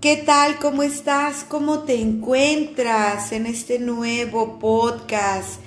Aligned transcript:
¿Qué 0.00 0.16
tal? 0.16 0.58
¿Cómo 0.58 0.82
estás? 0.82 1.44
¿Cómo 1.46 1.80
te 1.80 2.00
encuentras 2.00 3.32
en 3.32 3.44
este 3.44 3.78
nuevo 3.78 4.58
podcast 4.58 5.60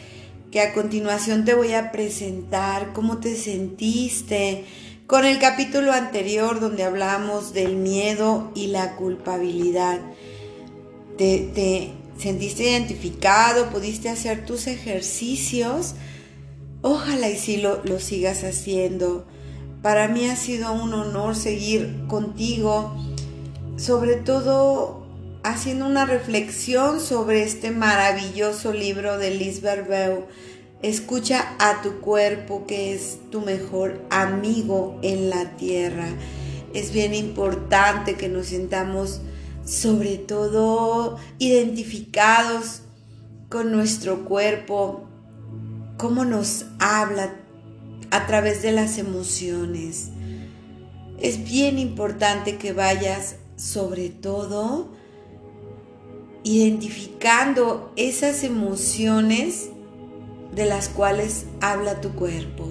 que 0.49 0.59
a 0.59 0.73
continuación 0.73 1.45
te 1.45 1.53
voy 1.53 1.73
a 1.73 1.91
presentar? 1.91 2.93
¿Cómo 2.93 3.19
te 3.19 3.35
sentiste 3.35 4.65
con 5.05 5.25
el 5.25 5.37
capítulo 5.37 5.91
anterior 5.91 6.59
donde 6.59 6.81
hablamos 6.81 7.53
del 7.53 7.75
miedo 7.75 8.51
y 8.55 8.67
la 8.67 8.95
culpabilidad? 8.95 9.99
¿Te, 11.15 11.91
sentiste 12.17 12.71
identificado? 12.71 13.69
¿Pudiste 13.69 14.09
hacer 14.09 14.47
tus 14.47 14.65
ejercicios? 14.65 15.93
Ojalá 16.81 17.29
y 17.29 17.37
sí 17.37 17.57
lo, 17.57 17.83
lo 17.83 17.99
sigas 17.99 18.43
haciendo. 18.43 19.27
Para 19.83 20.07
mí 20.07 20.25
ha 20.25 20.35
sido 20.35 20.73
un 20.73 20.91
honor 20.95 21.35
seguir 21.35 22.07
contigo 22.07 22.95
sobre 23.75 24.15
todo 24.15 25.03
haciendo 25.43 25.85
una 25.85 26.05
reflexión 26.05 26.99
sobre 26.99 27.43
este 27.43 27.71
maravilloso 27.71 28.71
libro 28.71 29.17
de 29.17 29.31
Liz 29.31 29.61
Berbeu. 29.61 30.25
Escucha 30.81 31.55
a 31.59 31.81
tu 31.81 31.99
cuerpo 31.99 32.65
que 32.65 32.93
es 32.93 33.19
tu 33.31 33.41
mejor 33.41 34.01
amigo 34.09 34.99
en 35.01 35.29
la 35.29 35.55
tierra. 35.57 36.07
Es 36.73 36.91
bien 36.91 37.13
importante 37.13 38.15
que 38.15 38.29
nos 38.29 38.47
sintamos 38.47 39.21
sobre 39.65 40.17
todo 40.17 41.17
identificados 41.39 42.81
con 43.49 43.71
nuestro 43.71 44.25
cuerpo, 44.25 45.07
cómo 45.97 46.25
nos 46.25 46.65
habla 46.79 47.35
a 48.11 48.27
través 48.27 48.61
de 48.61 48.71
las 48.71 48.97
emociones. 48.97 50.09
Es 51.19 51.43
bien 51.43 51.79
importante 51.79 52.57
que 52.57 52.73
vayas 52.73 53.37
sobre 53.55 54.09
todo 54.09 54.89
identificando 56.43 57.91
esas 57.95 58.43
emociones 58.43 59.69
de 60.53 60.65
las 60.65 60.89
cuales 60.89 61.45
habla 61.61 62.01
tu 62.01 62.11
cuerpo. 62.11 62.69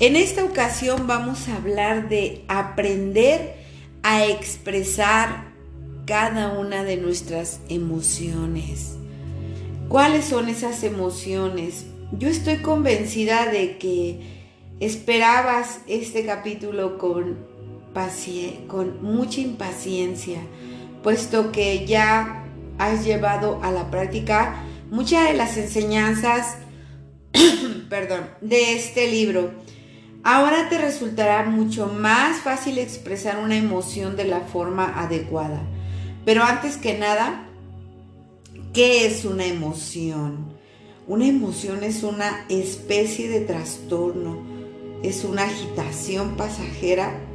En 0.00 0.16
esta 0.16 0.44
ocasión 0.44 1.06
vamos 1.06 1.48
a 1.48 1.56
hablar 1.56 2.08
de 2.08 2.44
aprender 2.48 3.56
a 4.02 4.24
expresar 4.26 5.52
cada 6.06 6.58
una 6.58 6.84
de 6.84 6.96
nuestras 6.96 7.60
emociones. 7.68 8.96
¿Cuáles 9.88 10.24
son 10.24 10.48
esas 10.48 10.82
emociones? 10.82 11.86
Yo 12.12 12.28
estoy 12.28 12.58
convencida 12.58 13.50
de 13.50 13.76
que 13.78 14.20
esperabas 14.80 15.80
este 15.86 16.24
capítulo 16.24 16.96
con 16.98 17.57
con 18.68 19.02
mucha 19.02 19.40
impaciencia, 19.40 20.40
puesto 21.02 21.50
que 21.50 21.84
ya 21.84 22.44
has 22.78 23.04
llevado 23.04 23.60
a 23.62 23.72
la 23.72 23.90
práctica 23.90 24.62
muchas 24.90 25.28
de 25.28 25.34
las 25.34 25.56
enseñanzas, 25.56 26.56
de 28.40 28.72
este 28.74 29.10
libro. 29.10 29.50
Ahora 30.22 30.68
te 30.68 30.78
resultará 30.78 31.44
mucho 31.44 31.86
más 31.86 32.38
fácil 32.38 32.78
expresar 32.78 33.38
una 33.38 33.56
emoción 33.56 34.16
de 34.16 34.24
la 34.24 34.40
forma 34.40 35.00
adecuada. 35.00 35.60
Pero 36.24 36.44
antes 36.44 36.76
que 36.76 36.98
nada, 36.98 37.48
¿qué 38.72 39.06
es 39.06 39.24
una 39.24 39.46
emoción? 39.46 40.56
Una 41.06 41.26
emoción 41.26 41.82
es 41.82 42.02
una 42.02 42.44
especie 42.48 43.28
de 43.28 43.40
trastorno, 43.40 44.38
es 45.02 45.24
una 45.24 45.44
agitación 45.44 46.36
pasajera 46.36 47.27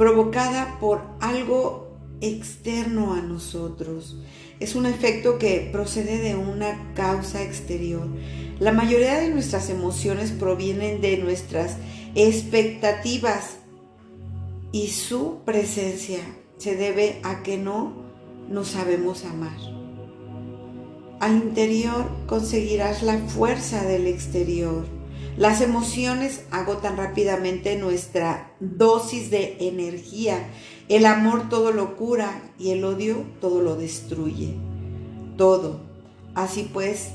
provocada 0.00 0.78
por 0.80 1.02
algo 1.20 1.98
externo 2.22 3.12
a 3.12 3.20
nosotros. 3.20 4.16
Es 4.58 4.74
un 4.74 4.86
efecto 4.86 5.38
que 5.38 5.68
procede 5.70 6.16
de 6.16 6.36
una 6.36 6.94
causa 6.94 7.42
exterior. 7.42 8.08
La 8.60 8.72
mayoría 8.72 9.20
de 9.20 9.28
nuestras 9.28 9.68
emociones 9.68 10.30
provienen 10.30 11.02
de 11.02 11.18
nuestras 11.18 11.76
expectativas 12.14 13.58
y 14.72 14.88
su 14.88 15.40
presencia 15.44 16.20
se 16.56 16.76
debe 16.76 17.20
a 17.22 17.42
que 17.42 17.58
no 17.58 17.92
nos 18.48 18.68
sabemos 18.68 19.26
amar. 19.26 19.58
Al 21.20 21.36
interior 21.36 22.06
conseguirás 22.26 23.02
la 23.02 23.18
fuerza 23.18 23.84
del 23.84 24.06
exterior 24.06 24.86
las 25.40 25.62
emociones 25.62 26.42
agotan 26.50 26.98
rápidamente 26.98 27.74
nuestra 27.76 28.52
dosis 28.60 29.30
de 29.30 29.56
energía. 29.60 30.50
El 30.90 31.06
amor 31.06 31.48
todo 31.48 31.72
lo 31.72 31.96
cura 31.96 32.42
y 32.58 32.72
el 32.72 32.84
odio 32.84 33.24
todo 33.40 33.62
lo 33.62 33.74
destruye. 33.74 34.52
Todo. 35.38 35.80
Así 36.34 36.68
pues, 36.70 37.12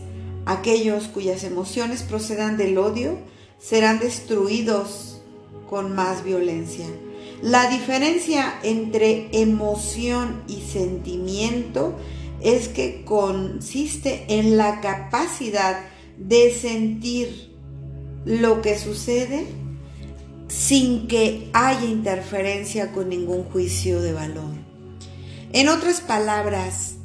aquellos 0.48 1.04
cuyas 1.08 1.44
emociones 1.44 2.02
procedan 2.02 2.58
del 2.58 2.80
odio 2.80 3.20
serán 3.60 4.00
destruidos 4.00 5.22
con 5.70 5.94
más 5.94 6.24
violencia. 6.24 6.88
La 7.44 7.70
diferencia 7.70 8.60
entre 8.64 9.30
emoción 9.40 10.42
y 10.48 10.62
sentimiento 10.62 11.94
es 12.42 12.70
que 12.70 13.06
consiste 13.06 14.26
en 14.30 14.58
la 14.58 14.82
capacidad 14.82 15.80
de 16.18 16.52
sentir 16.52 17.55
lo 18.26 18.62
que 18.62 18.78
sucede 18.78 19.46
sin 20.48 21.08
que 21.08 21.50
haya 21.54 21.86
interferencia 21.86 22.92
con 22.92 23.10
ningún 23.10 23.44
juicio 23.44 24.02
de 24.02 24.14
valor. 24.14 24.52
En 25.54 25.70
otras 25.70 26.02
palabras, 26.02 26.96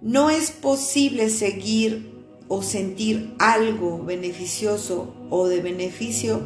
no 0.00 0.30
es 0.30 0.50
posible 0.50 1.30
seguir 1.30 2.12
o 2.48 2.62
sentir 2.62 3.34
algo 3.38 4.04
beneficioso 4.04 5.14
o 5.30 5.48
de 5.48 5.60
beneficio 5.60 6.42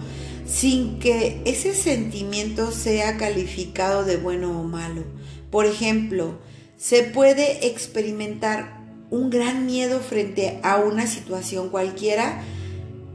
sin 0.46 0.98
que 0.98 1.40
ese 1.44 1.74
sentimiento 1.74 2.72
sea 2.72 3.16
calificado 3.16 4.04
de 4.04 4.16
bueno 4.16 4.60
o 4.60 4.64
malo. 4.64 5.04
Por 5.50 5.66
ejemplo, 5.66 6.40
se 6.76 7.04
puede 7.04 7.66
experimentar 7.66 8.80
un 9.10 9.30
gran 9.30 9.66
miedo 9.66 10.00
frente 10.00 10.58
a 10.62 10.78
una 10.78 11.06
situación 11.06 11.68
cualquiera 11.68 12.42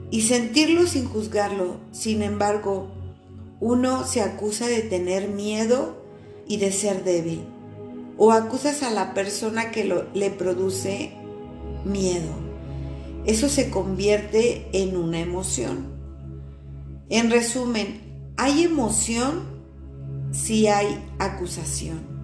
y 0.10 0.22
sentirlo 0.22 0.88
sin 0.88 1.06
juzgarlo. 1.06 1.78
Sin 1.92 2.22
embargo, 2.22 2.88
uno 3.60 4.06
se 4.06 4.22
acusa 4.22 4.68
de 4.68 4.82
tener 4.82 5.30
miedo 5.30 6.02
y 6.48 6.58
de 6.58 6.72
ser 6.72 7.04
débil. 7.04 7.42
O 8.18 8.32
acusas 8.32 8.84
a 8.84 8.90
la 8.90 9.14
persona 9.14 9.72
que 9.72 9.84
lo, 9.84 10.06
le 10.14 10.32
produce 10.32 11.12
miedo. 11.86 12.32
Eso 13.26 13.50
se 13.50 13.70
convierte 13.70 14.68
en 14.74 14.96
una 14.96 15.20
emoción. 15.20 15.88
En 17.10 17.30
resumen, 17.30 18.34
hay 18.38 18.64
emoción 18.64 19.58
si 20.32 20.68
hay 20.68 21.04
acusación. 21.20 22.18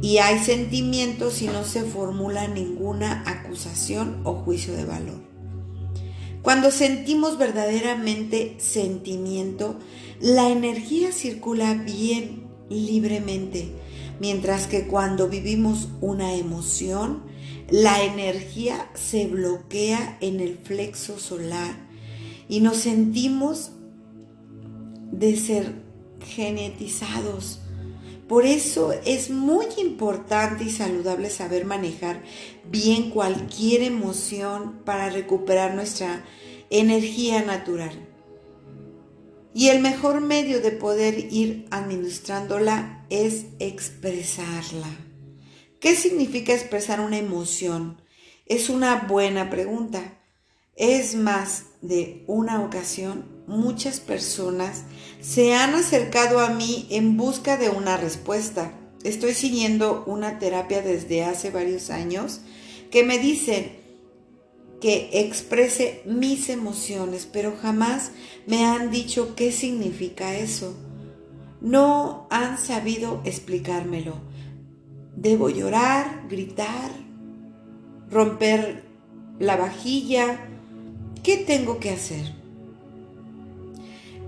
Y 0.00 0.18
hay 0.18 0.38
sentimiento 0.38 1.30
si 1.30 1.48
no 1.48 1.64
se 1.64 1.82
formula 1.82 2.48
ninguna 2.48 3.24
acusación 3.26 4.20
o 4.24 4.34
juicio 4.34 4.74
de 4.74 4.84
valor. 4.84 5.27
Cuando 6.48 6.70
sentimos 6.70 7.36
verdaderamente 7.36 8.54
sentimiento, 8.56 9.78
la 10.18 10.48
energía 10.48 11.12
circula 11.12 11.74
bien 11.74 12.44
libremente, 12.70 13.68
mientras 14.18 14.66
que 14.66 14.86
cuando 14.86 15.28
vivimos 15.28 15.88
una 16.00 16.32
emoción, 16.32 17.24
la 17.68 18.02
energía 18.02 18.90
se 18.94 19.26
bloquea 19.26 20.16
en 20.22 20.40
el 20.40 20.56
flexo 20.56 21.18
solar 21.18 21.86
y 22.48 22.60
nos 22.60 22.78
sentimos 22.78 23.72
de 25.12 25.36
ser 25.36 25.74
genetizados 26.24 27.60
por 28.28 28.44
eso 28.44 28.92
es 29.06 29.30
muy 29.30 29.64
importante 29.78 30.64
y 30.64 30.70
saludable 30.70 31.30
saber 31.30 31.64
manejar 31.64 32.22
bien 32.70 33.10
cualquier 33.10 33.82
emoción 33.82 34.82
para 34.84 35.08
recuperar 35.08 35.74
nuestra 35.74 36.24
energía 36.68 37.42
natural. 37.42 38.06
Y 39.54 39.68
el 39.68 39.80
mejor 39.80 40.20
medio 40.20 40.60
de 40.60 40.72
poder 40.72 41.32
ir 41.32 41.66
administrándola 41.70 43.06
es 43.08 43.46
expresarla. 43.60 44.88
¿Qué 45.80 45.96
significa 45.96 46.52
expresar 46.52 47.00
una 47.00 47.16
emoción? 47.16 48.02
Es 48.44 48.68
una 48.68 49.06
buena 49.08 49.48
pregunta. 49.48 50.18
Es 50.76 51.14
más 51.14 51.64
de 51.80 52.24
una 52.26 52.62
ocasión 52.62 53.37
muchas 53.48 53.98
personas 53.98 54.84
se 55.20 55.54
han 55.54 55.74
acercado 55.74 56.40
a 56.40 56.50
mí 56.50 56.86
en 56.90 57.16
busca 57.16 57.56
de 57.56 57.70
una 57.70 57.96
respuesta. 57.96 58.72
Estoy 59.02 59.34
siguiendo 59.34 60.04
una 60.06 60.38
terapia 60.38 60.82
desde 60.82 61.24
hace 61.24 61.50
varios 61.50 61.90
años 61.90 62.40
que 62.90 63.02
me 63.04 63.18
dicen 63.18 63.76
que 64.80 65.10
exprese 65.12 66.02
mis 66.04 66.48
emociones, 66.48 67.28
pero 67.30 67.56
jamás 67.60 68.12
me 68.46 68.64
han 68.64 68.90
dicho 68.90 69.34
qué 69.34 69.50
significa 69.50 70.36
eso. 70.36 70.76
No 71.60 72.28
han 72.30 72.58
sabido 72.58 73.20
explicármelo. 73.24 74.14
Debo 75.16 75.50
llorar, 75.50 76.26
gritar, 76.28 76.92
romper 78.08 78.84
la 79.40 79.56
vajilla. 79.56 80.48
¿Qué 81.24 81.38
tengo 81.38 81.80
que 81.80 81.90
hacer? 81.90 82.37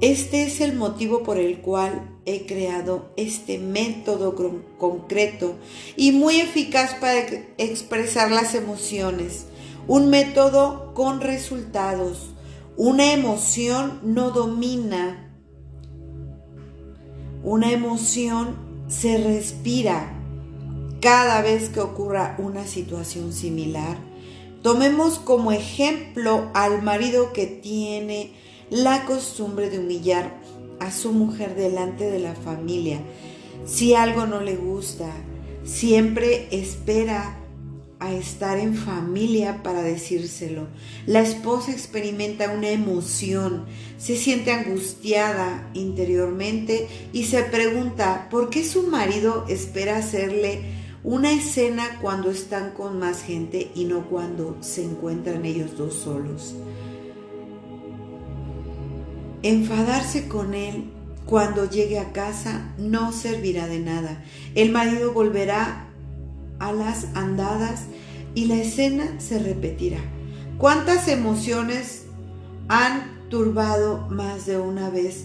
Este 0.00 0.44
es 0.44 0.62
el 0.62 0.76
motivo 0.76 1.22
por 1.22 1.36
el 1.36 1.60
cual 1.60 2.08
he 2.24 2.46
creado 2.46 3.12
este 3.16 3.58
método 3.58 4.34
concreto 4.78 5.56
y 5.94 6.12
muy 6.12 6.40
eficaz 6.40 6.94
para 6.94 7.18
expresar 7.58 8.30
las 8.30 8.54
emociones. 8.54 9.44
Un 9.86 10.08
método 10.08 10.94
con 10.94 11.20
resultados. 11.20 12.30
Una 12.78 13.12
emoción 13.12 14.00
no 14.02 14.30
domina. 14.30 15.34
Una 17.42 17.70
emoción 17.70 18.56
se 18.88 19.18
respira 19.18 20.16
cada 21.02 21.42
vez 21.42 21.68
que 21.68 21.80
ocurra 21.80 22.36
una 22.38 22.66
situación 22.66 23.34
similar. 23.34 23.98
Tomemos 24.62 25.18
como 25.18 25.52
ejemplo 25.52 26.50
al 26.54 26.80
marido 26.80 27.34
que 27.34 27.46
tiene 27.46 28.32
la 28.70 29.04
costumbre 29.04 29.68
de 29.68 29.80
humillar 29.80 30.40
a 30.78 30.90
su 30.90 31.12
mujer 31.12 31.54
delante 31.54 32.10
de 32.10 32.20
la 32.20 32.34
familia. 32.34 33.00
Si 33.66 33.94
algo 33.94 34.26
no 34.26 34.40
le 34.40 34.56
gusta, 34.56 35.10
siempre 35.64 36.48
espera 36.50 37.36
a 37.98 38.14
estar 38.14 38.58
en 38.58 38.74
familia 38.74 39.62
para 39.62 39.82
decírselo. 39.82 40.68
La 41.06 41.20
esposa 41.20 41.70
experimenta 41.70 42.50
una 42.50 42.70
emoción, 42.70 43.66
se 43.98 44.16
siente 44.16 44.52
angustiada 44.52 45.68
interiormente 45.74 46.88
y 47.12 47.24
se 47.24 47.42
pregunta 47.42 48.28
por 48.30 48.48
qué 48.48 48.64
su 48.64 48.84
marido 48.84 49.44
espera 49.48 49.98
hacerle 49.98 50.62
una 51.04 51.30
escena 51.32 51.98
cuando 52.00 52.30
están 52.30 52.70
con 52.70 52.98
más 52.98 53.22
gente 53.22 53.70
y 53.74 53.84
no 53.84 54.08
cuando 54.08 54.56
se 54.60 54.82
encuentran 54.82 55.44
ellos 55.44 55.76
dos 55.76 55.94
solos. 55.94 56.54
Enfadarse 59.42 60.28
con 60.28 60.54
él 60.54 60.90
cuando 61.24 61.68
llegue 61.68 61.98
a 61.98 62.12
casa 62.12 62.74
no 62.76 63.12
servirá 63.12 63.66
de 63.66 63.78
nada. 63.78 64.22
El 64.54 64.70
marido 64.70 65.12
volverá 65.12 65.86
a 66.58 66.72
las 66.72 67.06
andadas 67.14 67.84
y 68.34 68.46
la 68.46 68.56
escena 68.56 69.18
se 69.18 69.38
repetirá. 69.38 69.98
¿Cuántas 70.58 71.08
emociones 71.08 72.04
han 72.68 73.28
turbado 73.30 74.06
más 74.10 74.44
de 74.44 74.58
una 74.58 74.90
vez 74.90 75.24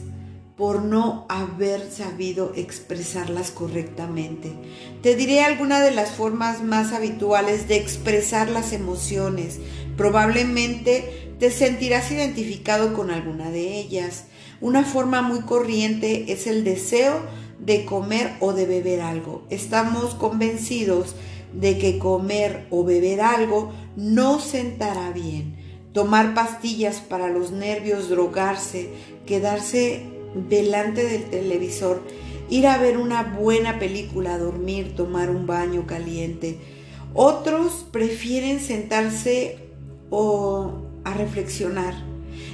por 0.55 0.81
no 0.81 1.25
haber 1.27 1.91
sabido 1.91 2.53
expresarlas 2.55 3.51
correctamente? 3.51 4.53
Te 5.01 5.15
diré 5.15 5.43
algunas 5.43 5.83
de 5.83 5.91
las 5.91 6.11
formas 6.11 6.63
más 6.63 6.93
habituales 6.93 7.67
de 7.67 7.75
expresar 7.75 8.49
las 8.49 8.71
emociones. 8.71 9.59
Probablemente 9.97 11.33
te 11.39 11.51
sentirás 11.51 12.11
identificado 12.11 12.93
con 12.93 13.11
alguna 13.11 13.49
de 13.51 13.79
ellas. 13.79 14.25
Una 14.61 14.83
forma 14.83 15.21
muy 15.21 15.41
corriente 15.41 16.31
es 16.31 16.47
el 16.47 16.63
deseo 16.63 17.21
de 17.59 17.85
comer 17.85 18.33
o 18.39 18.53
de 18.53 18.65
beber 18.65 19.01
algo. 19.01 19.43
Estamos 19.49 20.15
convencidos 20.15 21.15
de 21.53 21.77
que 21.77 21.99
comer 21.99 22.67
o 22.69 22.83
beber 22.83 23.21
algo 23.21 23.73
no 23.95 24.39
sentará 24.39 25.11
bien. 25.11 25.55
Tomar 25.93 26.33
pastillas 26.33 26.97
para 26.97 27.29
los 27.29 27.51
nervios, 27.51 28.09
drogarse, 28.09 28.89
quedarse 29.25 30.03
delante 30.49 31.05
del 31.05 31.23
televisor, 31.29 32.03
ir 32.49 32.67
a 32.67 32.77
ver 32.77 32.97
una 32.97 33.23
buena 33.23 33.79
película, 33.79 34.37
dormir, 34.37 34.93
tomar 34.95 35.29
un 35.29 35.47
baño 35.47 35.87
caliente. 35.87 36.59
Otros 37.13 37.85
prefieren 37.91 38.59
sentarse 38.59 39.64
o 40.09 40.71
a 41.03 41.13
reflexionar, 41.13 41.93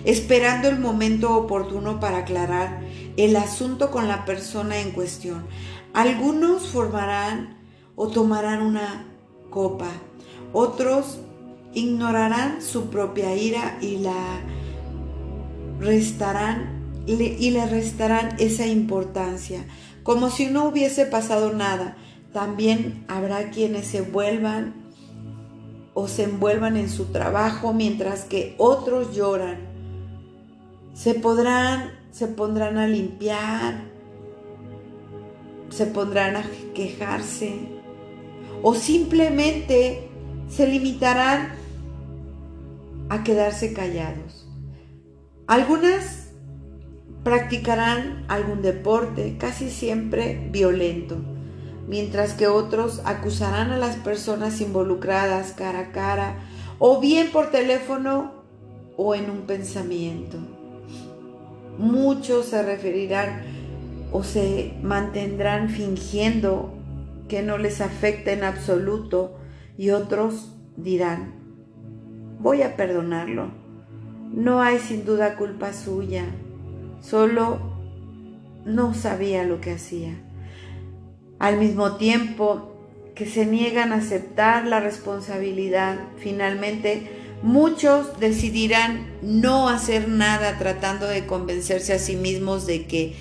esperando 0.05 0.69
el 0.69 0.79
momento 0.79 1.35
oportuno 1.35 1.99
para 1.99 2.19
aclarar 2.19 2.81
el 3.17 3.35
asunto 3.35 3.91
con 3.91 4.07
la 4.07 4.25
persona 4.25 4.79
en 4.79 4.91
cuestión. 4.91 5.45
Algunos 5.93 6.67
formarán 6.67 7.57
o 7.95 8.07
tomarán 8.07 8.61
una 8.61 9.05
copa, 9.49 9.89
otros 10.53 11.19
ignorarán 11.73 12.61
su 12.61 12.89
propia 12.89 13.35
ira 13.35 13.77
y 13.81 13.97
la 13.97 14.41
restarán 15.79 16.81
y 17.07 17.49
le 17.51 17.65
restarán 17.65 18.35
esa 18.37 18.67
importancia, 18.67 19.65
como 20.03 20.29
si 20.29 20.47
no 20.47 20.65
hubiese 20.65 21.05
pasado 21.05 21.51
nada. 21.51 21.97
También 22.31 23.03
habrá 23.07 23.49
quienes 23.49 23.87
se 23.87 24.01
vuelvan 24.01 24.80
o 25.93 26.07
se 26.07 26.23
envuelvan 26.23 26.77
en 26.77 26.89
su 26.89 27.05
trabajo 27.05 27.73
mientras 27.73 28.23
que 28.23 28.55
otros 28.57 29.15
lloran. 29.15 29.57
Se 30.93 31.13
podrán, 31.13 31.91
se 32.11 32.27
pondrán 32.27 32.77
a 32.77 32.87
limpiar, 32.87 33.81
se 35.69 35.85
pondrán 35.85 36.35
a 36.35 36.43
quejarse 36.73 37.59
o 38.61 38.73
simplemente 38.75 40.09
se 40.49 40.67
limitarán 40.67 41.53
a 43.09 43.23
quedarse 43.23 43.73
callados. 43.73 44.47
Algunas 45.47 46.31
practicarán 47.23 48.25
algún 48.27 48.61
deporte, 48.61 49.37
casi 49.37 49.69
siempre 49.69 50.47
violento 50.51 51.17
mientras 51.87 52.33
que 52.33 52.47
otros 52.47 53.01
acusarán 53.05 53.71
a 53.71 53.77
las 53.77 53.95
personas 53.97 54.61
involucradas 54.61 55.53
cara 55.53 55.79
a 55.79 55.91
cara, 55.91 56.35
o 56.79 56.99
bien 56.99 57.31
por 57.31 57.51
teléfono 57.51 58.31
o 58.97 59.15
en 59.15 59.29
un 59.29 59.41
pensamiento. 59.41 60.37
Muchos 61.77 62.47
se 62.47 62.63
referirán 62.63 63.43
o 64.11 64.23
se 64.23 64.73
mantendrán 64.81 65.69
fingiendo 65.69 66.73
que 67.27 67.41
no 67.41 67.57
les 67.57 67.81
afecta 67.81 68.31
en 68.31 68.43
absoluto 68.43 69.37
y 69.77 69.91
otros 69.91 70.53
dirán, 70.75 71.35
voy 72.39 72.61
a 72.61 72.75
perdonarlo. 72.75 73.51
No 74.33 74.61
hay 74.61 74.79
sin 74.79 75.05
duda 75.05 75.35
culpa 75.35 75.73
suya, 75.73 76.25
solo 77.01 77.59
no 78.65 78.93
sabía 78.93 79.43
lo 79.43 79.59
que 79.59 79.71
hacía 79.71 80.21
al 81.41 81.57
mismo 81.57 81.95
tiempo 81.95 82.71
que 83.15 83.25
se 83.25 83.47
niegan 83.47 83.93
a 83.93 83.95
aceptar 83.95 84.67
la 84.67 84.79
responsabilidad. 84.79 85.97
Finalmente, 86.19 87.39
muchos 87.41 88.19
decidirán 88.19 89.11
no 89.23 89.67
hacer 89.67 90.07
nada 90.07 90.59
tratando 90.59 91.07
de 91.07 91.25
convencerse 91.25 91.93
a 91.93 91.99
sí 91.99 92.15
mismos 92.15 92.67
de 92.67 92.85
que 92.85 93.15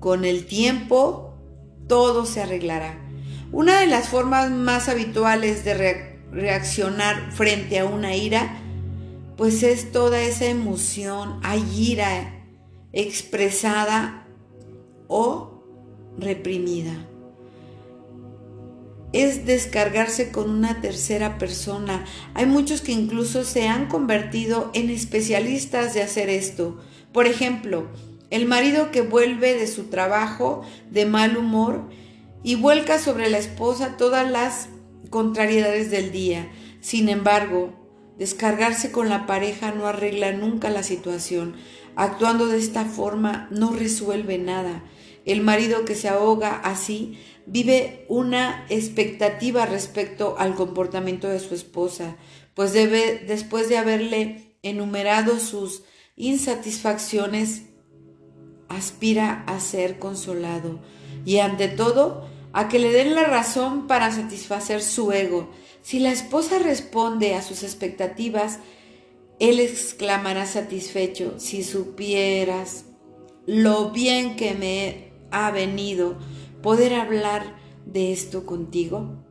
con 0.00 0.24
el 0.24 0.46
tiempo 0.46 1.34
todo 1.86 2.24
se 2.24 2.40
arreglará. 2.40 2.98
Una 3.52 3.80
de 3.80 3.88
las 3.88 4.08
formas 4.08 4.50
más 4.50 4.88
habituales 4.88 5.62
de 5.62 6.16
reaccionar 6.32 7.30
frente 7.30 7.78
a 7.78 7.84
una 7.84 8.16
ira, 8.16 8.56
pues 9.36 9.62
es 9.62 9.92
toda 9.92 10.22
esa 10.22 10.46
emoción, 10.46 11.40
hay 11.42 11.62
ira 11.76 12.42
expresada 12.94 14.26
o 15.08 15.62
reprimida 16.16 17.06
es 19.22 19.46
descargarse 19.46 20.30
con 20.30 20.50
una 20.50 20.80
tercera 20.80 21.38
persona. 21.38 22.04
Hay 22.34 22.46
muchos 22.46 22.80
que 22.80 22.92
incluso 22.92 23.44
se 23.44 23.68
han 23.68 23.86
convertido 23.86 24.70
en 24.74 24.90
especialistas 24.90 25.94
de 25.94 26.02
hacer 26.02 26.28
esto. 26.28 26.78
Por 27.12 27.26
ejemplo, 27.26 27.88
el 28.30 28.46
marido 28.46 28.90
que 28.90 29.02
vuelve 29.02 29.54
de 29.54 29.66
su 29.66 29.84
trabajo 29.84 30.62
de 30.90 31.06
mal 31.06 31.36
humor 31.36 31.88
y 32.42 32.56
vuelca 32.56 32.98
sobre 32.98 33.30
la 33.30 33.38
esposa 33.38 33.96
todas 33.96 34.30
las 34.30 34.68
contrariedades 35.10 35.90
del 35.90 36.12
día. 36.12 36.50
Sin 36.80 37.08
embargo, 37.08 37.72
descargarse 38.18 38.90
con 38.90 39.08
la 39.08 39.26
pareja 39.26 39.72
no 39.72 39.86
arregla 39.86 40.32
nunca 40.32 40.70
la 40.70 40.82
situación. 40.82 41.54
Actuando 41.94 42.48
de 42.48 42.58
esta 42.58 42.84
forma 42.84 43.48
no 43.50 43.72
resuelve 43.72 44.38
nada. 44.38 44.82
El 45.26 45.42
marido 45.42 45.84
que 45.84 45.96
se 45.96 46.08
ahoga 46.08 46.54
así 46.60 47.18
vive 47.46 48.06
una 48.08 48.64
expectativa 48.70 49.66
respecto 49.66 50.36
al 50.38 50.54
comportamiento 50.54 51.28
de 51.28 51.40
su 51.40 51.54
esposa, 51.54 52.16
pues 52.54 52.72
debe, 52.72 53.24
después 53.26 53.68
de 53.68 53.76
haberle 53.76 54.56
enumerado 54.62 55.38
sus 55.38 55.82
insatisfacciones, 56.16 57.64
aspira 58.68 59.44
a 59.46 59.60
ser 59.60 59.98
consolado 59.98 60.80
y 61.24 61.38
ante 61.38 61.68
todo 61.68 62.28
a 62.52 62.68
que 62.68 62.78
le 62.78 62.92
den 62.92 63.14
la 63.14 63.24
razón 63.24 63.86
para 63.86 64.10
satisfacer 64.12 64.82
su 64.82 65.12
ego. 65.12 65.50
Si 65.82 65.98
la 65.98 66.10
esposa 66.10 66.58
responde 66.58 67.34
a 67.34 67.42
sus 67.42 67.62
expectativas, 67.62 68.60
él 69.38 69.60
exclamará 69.60 70.46
satisfecho, 70.46 71.34
si 71.38 71.62
supieras 71.62 72.86
lo 73.46 73.90
bien 73.90 74.34
que 74.34 74.54
me 74.54 75.05
ha 75.36 75.50
venido 75.50 76.16
poder 76.62 76.94
hablar 76.94 77.56
de 77.84 78.12
esto 78.12 78.46
contigo? 78.46 79.24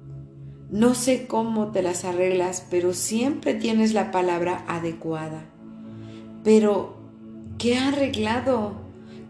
No 0.70 0.96
sé 0.96 1.28
cómo 1.28 1.72
te 1.72 1.82
las 1.82 2.06
arreglas, 2.06 2.66
pero 2.70 2.94
siempre 2.94 3.54
tienes 3.54 3.94
la 3.94 4.12
palabra 4.12 4.66
adecuada. 4.68 5.46
Pero, 6.44 6.98
¿qué 7.58 7.78
ha 7.78 7.90
arreglado? 7.90 8.74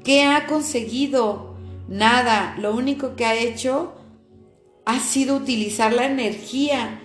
¿Qué 0.03 0.23
ha 0.23 0.47
conseguido? 0.47 1.55
Nada. 1.87 2.55
Lo 2.59 2.75
único 2.75 3.15
que 3.15 3.25
ha 3.25 3.35
hecho 3.35 3.93
ha 4.85 4.99
sido 4.99 5.35
utilizar 5.35 5.93
la 5.93 6.05
energía 6.05 6.99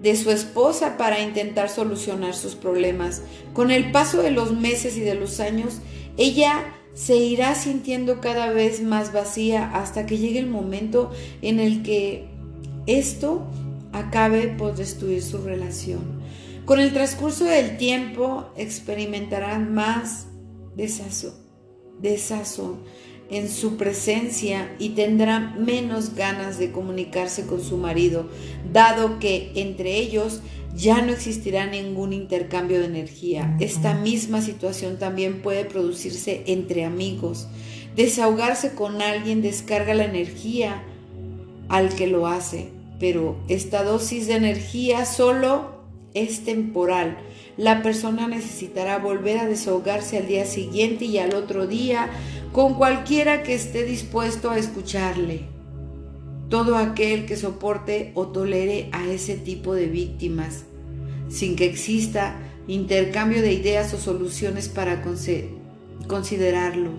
de 0.00 0.16
su 0.16 0.30
esposa 0.30 0.96
para 0.96 1.20
intentar 1.20 1.68
solucionar 1.68 2.34
sus 2.34 2.54
problemas. 2.54 3.22
Con 3.52 3.70
el 3.70 3.90
paso 3.90 4.22
de 4.22 4.30
los 4.30 4.52
meses 4.52 4.96
y 4.96 5.00
de 5.00 5.14
los 5.14 5.40
años, 5.40 5.80
ella 6.16 6.74
se 6.94 7.16
irá 7.16 7.54
sintiendo 7.54 8.20
cada 8.20 8.50
vez 8.50 8.82
más 8.82 9.12
vacía 9.12 9.70
hasta 9.74 10.06
que 10.06 10.18
llegue 10.18 10.38
el 10.38 10.46
momento 10.46 11.10
en 11.42 11.60
el 11.60 11.82
que 11.82 12.26
esto 12.86 13.46
acabe 13.92 14.48
por 14.48 14.76
destruir 14.76 15.22
su 15.22 15.38
relación. 15.38 16.22
Con 16.64 16.80
el 16.80 16.92
transcurso 16.92 17.44
del 17.44 17.76
tiempo 17.76 18.50
experimentará 18.56 19.58
más 19.58 20.26
desazón, 20.76 21.34
desazón 22.00 22.78
en 23.34 23.48
su 23.48 23.76
presencia 23.76 24.74
y 24.78 24.90
tendrá 24.90 25.40
menos 25.58 26.14
ganas 26.14 26.58
de 26.58 26.70
comunicarse 26.70 27.46
con 27.46 27.62
su 27.62 27.76
marido, 27.76 28.28
dado 28.72 29.18
que 29.18 29.52
entre 29.54 29.98
ellos 29.98 30.40
ya 30.74 31.02
no 31.02 31.12
existirá 31.12 31.66
ningún 31.66 32.12
intercambio 32.12 32.80
de 32.80 32.86
energía. 32.86 33.56
Esta 33.60 33.94
misma 33.94 34.40
situación 34.40 34.98
también 34.98 35.40
puede 35.42 35.64
producirse 35.64 36.42
entre 36.46 36.84
amigos. 36.84 37.46
Desahogarse 37.96 38.74
con 38.74 39.00
alguien 39.00 39.40
descarga 39.40 39.94
la 39.94 40.04
energía 40.04 40.82
al 41.68 41.90
que 41.94 42.08
lo 42.08 42.26
hace, 42.26 42.68
pero 42.98 43.36
esta 43.48 43.84
dosis 43.84 44.26
de 44.26 44.34
energía 44.34 45.04
solo 45.04 45.74
es 46.12 46.44
temporal. 46.44 47.18
La 47.56 47.82
persona 47.82 48.26
necesitará 48.26 48.98
volver 48.98 49.38
a 49.38 49.46
desahogarse 49.46 50.18
al 50.18 50.26
día 50.26 50.44
siguiente 50.44 51.04
y 51.04 51.18
al 51.18 51.34
otro 51.34 51.68
día 51.68 52.10
con 52.54 52.74
cualquiera 52.74 53.42
que 53.42 53.52
esté 53.52 53.82
dispuesto 53.82 54.48
a 54.48 54.58
escucharle. 54.58 55.40
Todo 56.48 56.76
aquel 56.76 57.26
que 57.26 57.36
soporte 57.36 58.12
o 58.14 58.28
tolere 58.28 58.88
a 58.92 59.04
ese 59.08 59.34
tipo 59.34 59.74
de 59.74 59.88
víctimas, 59.88 60.64
sin 61.28 61.56
que 61.56 61.66
exista 61.66 62.36
intercambio 62.68 63.42
de 63.42 63.52
ideas 63.52 63.92
o 63.92 63.98
soluciones 63.98 64.68
para 64.68 65.02
considerarlo. 66.06 66.90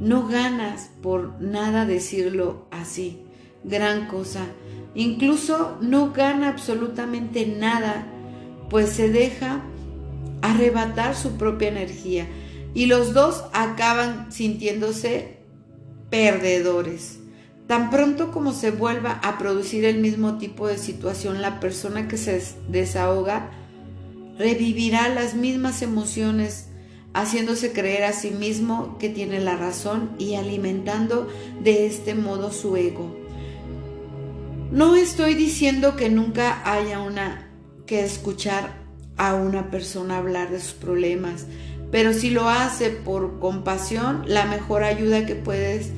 No 0.00 0.26
ganas 0.26 0.92
por 1.02 1.38
nada 1.42 1.84
decirlo 1.84 2.64
así, 2.70 3.18
gran 3.64 4.08
cosa. 4.08 4.46
Incluso 4.94 5.76
no 5.82 6.14
gana 6.14 6.48
absolutamente 6.48 7.44
nada 7.44 8.06
pues 8.70 8.88
se 8.88 9.10
deja 9.10 9.60
arrebatar 10.40 11.14
su 11.14 11.36
propia 11.36 11.68
energía 11.68 12.26
y 12.78 12.86
los 12.86 13.12
dos 13.12 13.42
acaban 13.52 14.30
sintiéndose 14.30 15.38
perdedores. 16.10 17.18
Tan 17.66 17.90
pronto 17.90 18.30
como 18.30 18.52
se 18.52 18.70
vuelva 18.70 19.18
a 19.24 19.36
producir 19.36 19.84
el 19.84 19.98
mismo 19.98 20.38
tipo 20.38 20.68
de 20.68 20.78
situación, 20.78 21.42
la 21.42 21.58
persona 21.58 22.06
que 22.06 22.16
se 22.16 22.40
desahoga 22.68 23.50
revivirá 24.38 25.08
las 25.08 25.34
mismas 25.34 25.82
emociones, 25.82 26.68
haciéndose 27.14 27.72
creer 27.72 28.04
a 28.04 28.12
sí 28.12 28.30
mismo 28.30 28.96
que 28.98 29.08
tiene 29.08 29.40
la 29.40 29.56
razón 29.56 30.12
y 30.16 30.36
alimentando 30.36 31.26
de 31.60 31.84
este 31.84 32.14
modo 32.14 32.52
su 32.52 32.76
ego. 32.76 33.12
No 34.70 34.94
estoy 34.94 35.34
diciendo 35.34 35.96
que 35.96 36.10
nunca 36.10 36.62
haya 36.64 37.00
una 37.00 37.50
que 37.86 38.04
escuchar 38.04 38.78
a 39.16 39.34
una 39.34 39.68
persona 39.68 40.18
hablar 40.18 40.50
de 40.52 40.60
sus 40.60 40.74
problemas, 40.74 41.46
pero 41.90 42.12
si 42.12 42.30
lo 42.30 42.48
hace 42.48 42.90
por 42.90 43.38
compasión, 43.38 44.24
la 44.26 44.44
mejor 44.44 44.84
ayuda 44.84 45.26
que 45.26 45.34
puedes 45.34 45.90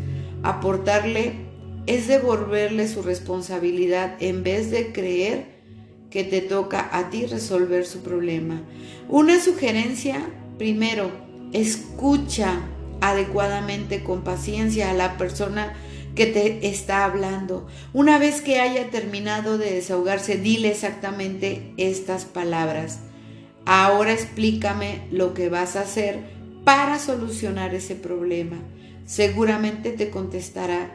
aportarle 0.43 1.35
es 1.87 2.07
devolverle 2.07 2.87
su 2.89 3.03
responsabilidad 3.03 4.17
en 4.21 4.43
vez 4.43 4.71
de 4.71 4.93
creer 4.93 5.61
que 6.11 6.25
te 6.25 6.41
toca 6.41 6.89
a 6.93 7.11
ti 7.11 7.27
resolver 7.27 7.87
su 7.87 8.01
problema. 8.01 8.63
Una 9.09 9.41
sugerencia, 9.41 10.21
primero, 10.59 11.11
escucha 11.53 12.61
adecuadamente 13.01 14.05
con 14.05 14.23
paciencia 14.23 14.91
a 14.91 14.95
la 14.95 15.17
persona 15.17 15.75
que 16.15 16.27
te 16.27 16.69
está 16.69 17.05
hablando. 17.05 17.67
Una 17.93 18.19
vez 18.19 18.43
que 18.43 18.61
haya 18.61 18.91
terminado 18.91 19.59
de 19.59 19.73
desahogarse, 19.73 20.37
dile 20.37 20.71
exactamente 20.71 21.73
estas 21.77 22.25
palabras. 22.25 23.01
Ahora 23.67 24.13
explícame 24.13 25.03
lo 25.11 25.35
que 25.35 25.49
vas 25.49 25.77
a 25.77 25.83
hacer 25.83 26.21
para 26.65 26.99
solucionar 26.99 27.75
ese 27.75 27.95
problema. 27.95 28.57
Seguramente 29.07 29.91
te 29.93 30.11
contestará, 30.11 30.91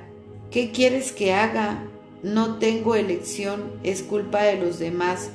¿qué 0.52 0.72
quieres 0.72 1.12
que 1.12 1.34
haga? 1.34 1.84
No 2.24 2.58
tengo 2.58 2.96
elección, 2.96 3.74
es 3.84 4.02
culpa 4.02 4.44
de 4.44 4.58
los 4.58 4.80
demás. 4.80 5.30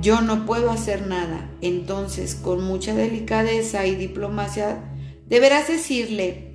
Yo 0.00 0.20
no 0.20 0.46
puedo 0.46 0.70
hacer 0.70 1.06
nada. 1.06 1.50
Entonces, 1.60 2.34
con 2.34 2.64
mucha 2.64 2.94
delicadeza 2.94 3.86
y 3.86 3.94
diplomacia, 3.94 4.82
deberás 5.28 5.68
decirle, 5.68 6.52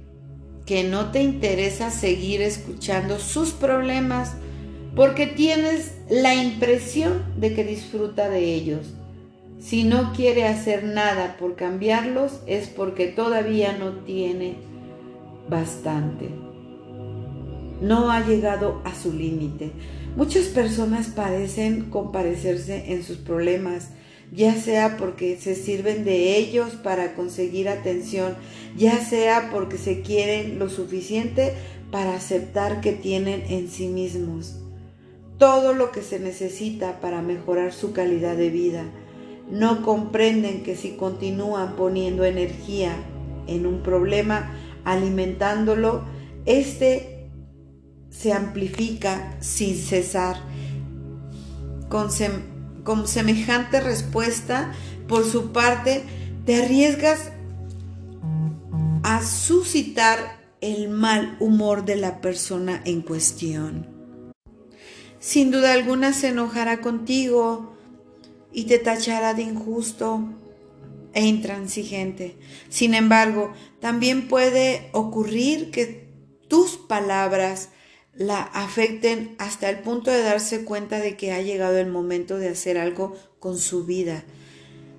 que 0.68 0.84
no 0.84 1.12
te 1.12 1.24
interesa 1.24 1.90
seguir 1.90 2.42
escuchando 2.42 3.20
sus 3.20 3.52
problemas 3.52 4.34
porque 4.96 5.26
tienes 5.26 5.94
la 6.10 6.36
impresión 6.36 7.24
de 7.40 7.54
que 7.54 7.64
disfruta 7.64 8.30
de 8.30 8.54
ellos. 8.54 8.97
Si 9.60 9.84
no 9.84 10.14
quiere 10.14 10.46
hacer 10.46 10.84
nada 10.84 11.36
por 11.40 11.56
cambiarlos 11.56 12.42
es 12.46 12.68
porque 12.68 13.08
todavía 13.08 13.78
no 13.78 13.92
tiene 14.04 14.56
bastante. 15.50 16.30
No 17.82 18.12
ha 18.12 18.26
llegado 18.26 18.82
a 18.86 18.96
su 18.96 19.14
límite. 19.14 19.72
Muchas 20.16 20.46
personas 20.46 21.08
parecen 21.08 21.90
comparecerse 21.90 22.94
en 22.94 23.04
sus 23.04 23.18
problemas 23.18 23.90
ya 24.32 24.56
sea 24.56 24.98
porque 24.98 25.38
se 25.38 25.56
sirven 25.56 26.04
de 26.04 26.36
ellos 26.36 26.74
para 26.74 27.14
conseguir 27.16 27.70
atención, 27.70 28.36
ya 28.76 29.00
sea 29.00 29.50
porque 29.52 29.78
se 29.78 30.02
quieren 30.02 30.60
lo 30.60 30.70
suficiente 30.70 31.54
para 31.92 32.16
aceptar 32.16 32.82
que 32.82 32.92
tienen 32.92 33.44
en 33.48 33.70
sí 33.70 33.88
mismos 33.88 34.56
todo 35.38 35.74
lo 35.74 35.92
que 35.92 36.02
se 36.02 36.20
necesita 36.20 37.00
para 37.00 37.22
mejorar 37.22 37.72
su 37.72 37.94
calidad 37.94 38.36
de 38.36 38.50
vida. 38.50 38.86
No 39.50 39.82
comprenden 39.82 40.64
que 40.64 40.76
si 40.76 40.92
continúan 40.92 41.76
poniendo 41.76 42.26
energía 42.26 42.96
en 43.48 43.66
un 43.66 43.82
problema, 43.82 44.52
alimentándolo, 44.84 46.04
este 46.46 47.30
se 48.10 48.34
amplifica 48.34 49.38
sin 49.40 49.76
cesar. 49.76 50.38
Con 51.90 52.10
con 52.84 53.08
semejante 53.08 53.82
respuesta 53.82 54.74
por 55.08 55.26
su 55.26 55.52
parte, 55.52 56.04
te 56.46 56.64
arriesgas 56.64 57.32
a 59.04 59.24
suscitar 59.24 60.38
el 60.62 60.90
mal 60.90 61.38
humor 61.40 61.86
de 61.86 61.96
la 61.96 62.20
persona 62.20 62.82
en 62.86 63.02
cuestión. 63.02 63.88
Sin 65.20 65.52
duda 65.52 65.74
alguna 65.74 66.14
se 66.14 66.30
enojará 66.30 66.82
contigo 66.82 67.77
y 68.58 68.64
te 68.64 68.80
tachará 68.80 69.36
de 69.36 69.44
injusto 69.44 70.20
e 71.14 71.24
intransigente. 71.24 72.38
Sin 72.70 72.96
embargo, 72.96 73.54
también 73.80 74.28
puede 74.28 74.90
ocurrir 74.94 75.70
que 75.70 76.10
tus 76.48 76.76
palabras 76.78 77.70
la 78.16 78.42
afecten 78.42 79.36
hasta 79.38 79.70
el 79.70 79.78
punto 79.82 80.10
de 80.10 80.24
darse 80.24 80.66
cuenta 80.66 80.98
de 80.98 81.16
que 81.18 81.34
ha 81.34 81.42
llegado 81.44 81.78
el 81.78 81.86
momento 81.86 82.40
de 82.40 82.50
hacer 82.50 82.80
algo 82.80 83.14
con 83.38 83.60
su 83.60 83.86
vida. 83.86 84.24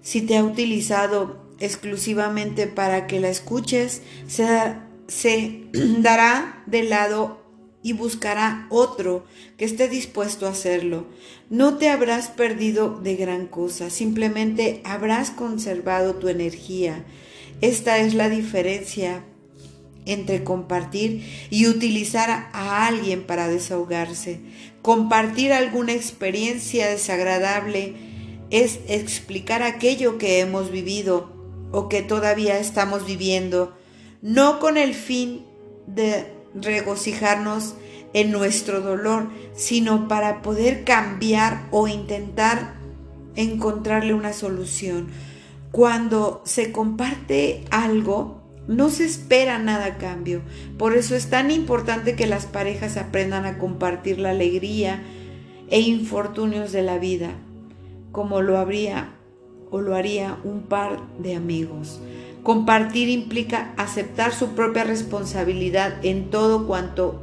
Si 0.02 0.22
te 0.22 0.36
ha 0.36 0.44
utilizado 0.44 1.44
exclusivamente 1.58 2.68
para 2.68 3.08
que 3.08 3.18
la 3.18 3.28
escuches, 3.28 4.02
se, 4.28 5.62
dará 5.98 6.62
de 6.66 6.84
lado 6.84 7.42
y 7.82 7.92
buscará 7.92 8.66
otro 8.70 9.24
que 9.56 9.64
esté 9.64 9.88
dispuesto 9.88 10.46
a 10.46 10.50
hacerlo. 10.50 11.06
No 11.48 11.78
te 11.78 11.88
habrás 11.88 12.28
perdido 12.28 12.98
de 13.00 13.16
gran 13.16 13.46
cosa, 13.46 13.90
simplemente 13.90 14.80
habrás 14.84 15.30
conservado 15.30 16.16
tu 16.16 16.28
energía. 16.28 17.04
Esta 17.60 17.98
es 17.98 18.14
la 18.14 18.28
diferencia 18.28 19.24
entre 20.04 20.42
compartir 20.42 21.22
y 21.50 21.66
utilizar 21.66 22.48
a 22.52 22.86
alguien 22.86 23.24
para 23.24 23.48
desahogarse. 23.48 24.40
Compartir 24.80 25.52
alguna 25.52 25.92
experiencia 25.92 26.88
desagradable 26.88 27.94
es 28.50 28.80
explicar 28.88 29.62
aquello 29.62 30.16
que 30.16 30.40
hemos 30.40 30.70
vivido 30.70 31.36
o 31.72 31.88
que 31.88 32.02
todavía 32.02 32.58
estamos 32.58 33.04
viviendo, 33.04 33.76
no 34.22 34.60
con 34.60 34.78
el 34.78 34.94
fin 34.94 35.44
de 35.86 36.37
regocijarnos 36.54 37.74
en 38.14 38.32
nuestro 38.32 38.80
dolor, 38.80 39.28
sino 39.54 40.08
para 40.08 40.42
poder 40.42 40.84
cambiar 40.84 41.66
o 41.70 41.88
intentar 41.88 42.74
encontrarle 43.36 44.14
una 44.14 44.32
solución. 44.32 45.08
Cuando 45.70 46.42
se 46.44 46.72
comparte 46.72 47.64
algo, 47.70 48.42
no 48.66 48.90
se 48.90 49.04
espera 49.04 49.58
nada 49.58 49.86
a 49.86 49.98
cambio. 49.98 50.42
Por 50.76 50.96
eso 50.96 51.14
es 51.14 51.30
tan 51.30 51.50
importante 51.50 52.14
que 52.14 52.26
las 52.26 52.46
parejas 52.46 52.96
aprendan 52.96 53.46
a 53.46 53.58
compartir 53.58 54.18
la 54.18 54.30
alegría 54.30 55.02
e 55.70 55.80
infortunios 55.80 56.72
de 56.72 56.82
la 56.82 56.98
vida, 56.98 57.30
como 58.12 58.40
lo 58.42 58.58
habría 58.58 59.14
o 59.70 59.80
lo 59.80 59.94
haría 59.94 60.38
un 60.44 60.62
par 60.62 60.98
de 61.18 61.34
amigos. 61.34 62.00
Compartir 62.48 63.10
implica 63.10 63.74
aceptar 63.76 64.32
su 64.32 64.54
propia 64.54 64.82
responsabilidad 64.82 66.02
en 66.02 66.30
todo 66.30 66.66
cuanto 66.66 67.20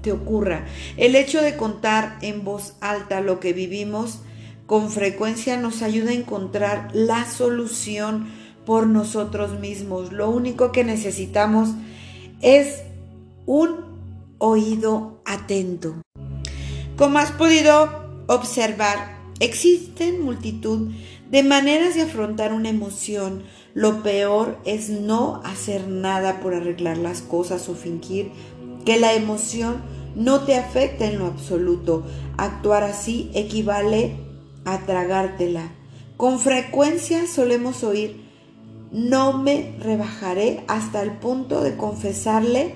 te 0.00 0.12
ocurra. 0.12 0.64
El 0.96 1.14
hecho 1.14 1.42
de 1.42 1.58
contar 1.58 2.16
en 2.22 2.42
voz 2.42 2.72
alta 2.80 3.20
lo 3.20 3.38
que 3.38 3.52
vivimos 3.52 4.20
con 4.64 4.90
frecuencia 4.90 5.58
nos 5.58 5.82
ayuda 5.82 6.12
a 6.12 6.14
encontrar 6.14 6.88
la 6.94 7.26
solución 7.26 8.30
por 8.64 8.86
nosotros 8.86 9.60
mismos. 9.60 10.10
Lo 10.10 10.30
único 10.30 10.72
que 10.72 10.84
necesitamos 10.84 11.72
es 12.40 12.80
un 13.44 13.76
oído 14.38 15.20
atento. 15.26 15.96
Como 16.96 17.18
has 17.18 17.32
podido 17.32 18.24
observar, 18.26 19.18
existen 19.38 20.22
multitud 20.22 20.90
de 21.30 21.42
maneras 21.42 21.94
de 21.94 22.02
afrontar 22.02 22.54
una 22.54 22.70
emoción. 22.70 23.42
Lo 23.74 24.02
peor 24.02 24.58
es 24.64 24.88
no 24.88 25.40
hacer 25.44 25.86
nada 25.86 26.40
por 26.40 26.54
arreglar 26.54 26.98
las 26.98 27.22
cosas 27.22 27.68
o 27.68 27.74
fingir 27.74 28.30
que 28.84 28.98
la 28.98 29.14
emoción 29.14 29.82
no 30.16 30.40
te 30.40 30.56
afecta 30.56 31.06
en 31.06 31.18
lo 31.18 31.26
absoluto. 31.26 32.04
Actuar 32.36 32.82
así 32.82 33.30
equivale 33.34 34.16
a 34.64 34.78
tragártela. 34.86 35.70
Con 36.16 36.38
frecuencia 36.38 37.26
solemos 37.26 37.84
oír, 37.84 38.28
no 38.90 39.32
me 39.38 39.76
rebajaré 39.78 40.64
hasta 40.66 41.02
el 41.02 41.12
punto 41.12 41.62
de 41.62 41.76
confesarle 41.76 42.74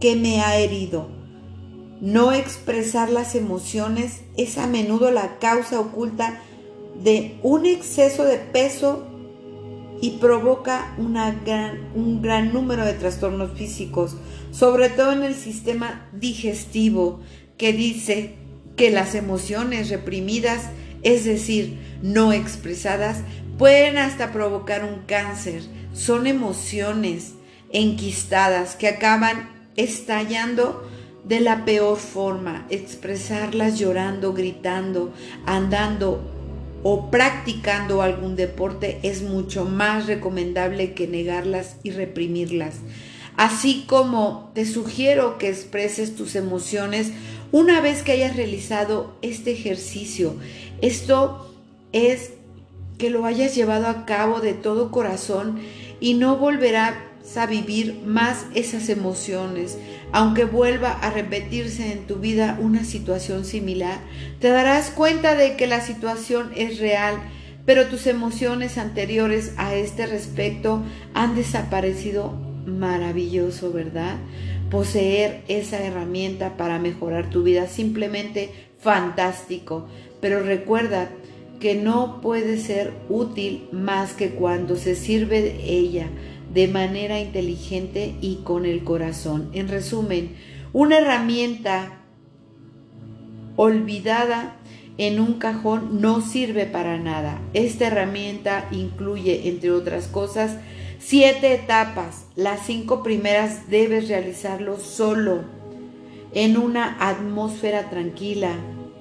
que 0.00 0.16
me 0.16 0.40
ha 0.40 0.58
herido. 0.58 1.08
No 2.00 2.32
expresar 2.32 3.08
las 3.08 3.36
emociones 3.36 4.22
es 4.36 4.58
a 4.58 4.66
menudo 4.66 5.12
la 5.12 5.38
causa 5.38 5.78
oculta 5.78 6.40
de 7.02 7.38
un 7.42 7.66
exceso 7.66 8.24
de 8.24 8.36
peso 8.38 9.04
y 10.00 10.18
provoca 10.18 10.94
gran, 11.44 11.88
un 11.94 12.20
gran 12.22 12.52
número 12.52 12.84
de 12.84 12.94
trastornos 12.94 13.52
físicos, 13.56 14.16
sobre 14.50 14.88
todo 14.88 15.12
en 15.12 15.22
el 15.22 15.34
sistema 15.34 16.08
digestivo, 16.12 17.20
que 17.56 17.72
dice 17.72 18.34
que 18.76 18.90
las 18.90 19.14
emociones 19.14 19.90
reprimidas, 19.90 20.70
es 21.02 21.24
decir, 21.24 21.78
no 22.02 22.32
expresadas, 22.32 23.22
pueden 23.58 23.98
hasta 23.98 24.32
provocar 24.32 24.84
un 24.84 25.02
cáncer. 25.06 25.62
Son 25.92 26.26
emociones 26.26 27.34
enquistadas 27.72 28.74
que 28.74 28.88
acaban 28.88 29.50
estallando 29.76 30.88
de 31.24 31.40
la 31.40 31.64
peor 31.64 31.96
forma, 31.96 32.66
expresarlas 32.68 33.78
llorando, 33.78 34.34
gritando, 34.34 35.12
andando 35.46 36.33
o 36.84 37.10
practicando 37.10 38.02
algún 38.02 38.36
deporte 38.36 39.00
es 39.02 39.22
mucho 39.22 39.64
más 39.64 40.06
recomendable 40.06 40.92
que 40.92 41.08
negarlas 41.08 41.76
y 41.82 41.90
reprimirlas. 41.90 42.76
Así 43.36 43.84
como 43.88 44.52
te 44.54 44.66
sugiero 44.66 45.38
que 45.38 45.48
expreses 45.48 46.14
tus 46.14 46.36
emociones 46.36 47.10
una 47.50 47.80
vez 47.80 48.02
que 48.02 48.12
hayas 48.12 48.36
realizado 48.36 49.16
este 49.22 49.50
ejercicio. 49.50 50.34
Esto 50.82 51.50
es 51.92 52.32
que 52.98 53.08
lo 53.08 53.24
hayas 53.24 53.54
llevado 53.54 53.88
a 53.88 54.04
cabo 54.04 54.40
de 54.40 54.52
todo 54.52 54.90
corazón 54.90 55.60
y 56.00 56.14
no 56.14 56.36
volverás 56.36 56.96
a 57.34 57.46
vivir 57.46 58.02
más 58.04 58.44
esas 58.54 58.90
emociones. 58.90 59.78
Aunque 60.14 60.44
vuelva 60.44 60.92
a 60.92 61.10
repetirse 61.10 61.90
en 61.90 62.06
tu 62.06 62.20
vida 62.20 62.56
una 62.60 62.84
situación 62.84 63.44
similar, 63.44 63.98
te 64.38 64.48
darás 64.50 64.90
cuenta 64.90 65.34
de 65.34 65.56
que 65.56 65.66
la 65.66 65.80
situación 65.80 66.52
es 66.54 66.78
real, 66.78 67.16
pero 67.66 67.88
tus 67.88 68.06
emociones 68.06 68.78
anteriores 68.78 69.54
a 69.56 69.74
este 69.74 70.06
respecto 70.06 70.84
han 71.14 71.34
desaparecido. 71.34 72.32
Maravilloso, 72.64 73.72
¿verdad? 73.72 74.18
Poseer 74.70 75.42
esa 75.48 75.84
herramienta 75.84 76.56
para 76.56 76.78
mejorar 76.78 77.28
tu 77.28 77.42
vida, 77.42 77.66
simplemente 77.66 78.50
fantástico. 78.78 79.88
Pero 80.20 80.44
recuerda 80.44 81.10
que 81.58 81.74
no 81.74 82.20
puede 82.20 82.58
ser 82.58 82.92
útil 83.08 83.68
más 83.72 84.12
que 84.12 84.30
cuando 84.30 84.76
se 84.76 84.94
sirve 84.94 85.42
de 85.42 85.64
ella 85.64 86.06
de 86.54 86.68
manera 86.68 87.20
inteligente 87.20 88.14
y 88.20 88.36
con 88.44 88.64
el 88.64 88.84
corazón. 88.84 89.50
En 89.52 89.68
resumen, 89.68 90.36
una 90.72 90.98
herramienta 90.98 92.00
olvidada 93.56 94.56
en 94.96 95.18
un 95.18 95.34
cajón 95.34 96.00
no 96.00 96.20
sirve 96.20 96.66
para 96.66 96.96
nada. 96.98 97.40
Esta 97.52 97.88
herramienta 97.88 98.68
incluye, 98.70 99.48
entre 99.48 99.72
otras 99.72 100.06
cosas, 100.06 100.56
siete 101.00 101.52
etapas. 101.52 102.26
Las 102.36 102.64
cinco 102.66 103.02
primeras 103.02 103.68
debes 103.68 104.08
realizarlo 104.08 104.78
solo, 104.78 105.42
en 106.32 106.56
una 106.56 106.96
atmósfera 107.00 107.90
tranquila. 107.90 108.52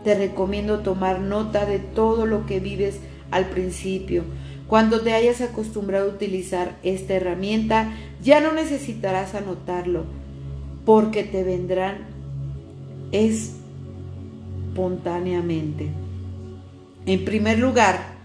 Te 0.04 0.16
recomiendo 0.16 0.80
tomar 0.80 1.20
nota 1.20 1.68
de 1.68 1.78
todo 1.78 2.26
lo 2.26 2.48
que 2.48 2.60
vives 2.60 3.00
al 3.30 3.46
principio 3.46 4.24
cuando 4.73 5.01
te 5.01 5.13
hayas 5.13 5.41
acostumbrado 5.41 6.09
a 6.09 6.13
utilizar 6.15 6.79
esta 6.81 7.13
herramienta, 7.13 7.93
ya 8.23 8.41
no 8.41 8.53
necesitarás 8.53 9.36
anotarlo, 9.36 10.05
porque 10.83 11.23
te 11.23 11.43
vendrán 11.43 12.07
espontáneamente. 13.12 15.89
En 17.05 17.23
primer 17.23 17.59
lugar, 17.59 18.15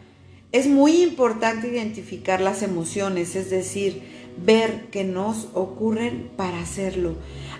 es 0.50 0.68
muy 0.68 1.02
importante 1.02 1.68
identificar 1.68 2.40
las 2.40 2.62
emociones, 2.62 3.36
es 3.36 3.50
decir, 3.50 4.00
ver 4.42 4.86
que 4.90 5.04
nos 5.04 5.48
ocurren 5.52 6.30
para 6.34 6.62
hacerlo. 6.62 7.16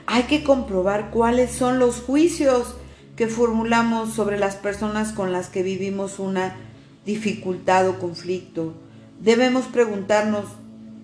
Hay 0.06 0.22
que 0.22 0.42
comprobar 0.42 1.10
cuáles 1.10 1.50
son 1.50 1.78
los 1.78 2.00
juicios 2.00 2.76
que 3.16 3.26
formulamos 3.26 4.14
sobre 4.14 4.38
las 4.38 4.56
personas 4.56 5.12
con 5.12 5.30
las 5.30 5.50
que 5.50 5.62
vivimos 5.62 6.18
una 6.18 6.56
dificultad 7.08 7.88
o 7.88 7.98
conflicto. 7.98 8.74
Debemos 9.18 9.64
preguntarnos 9.64 10.44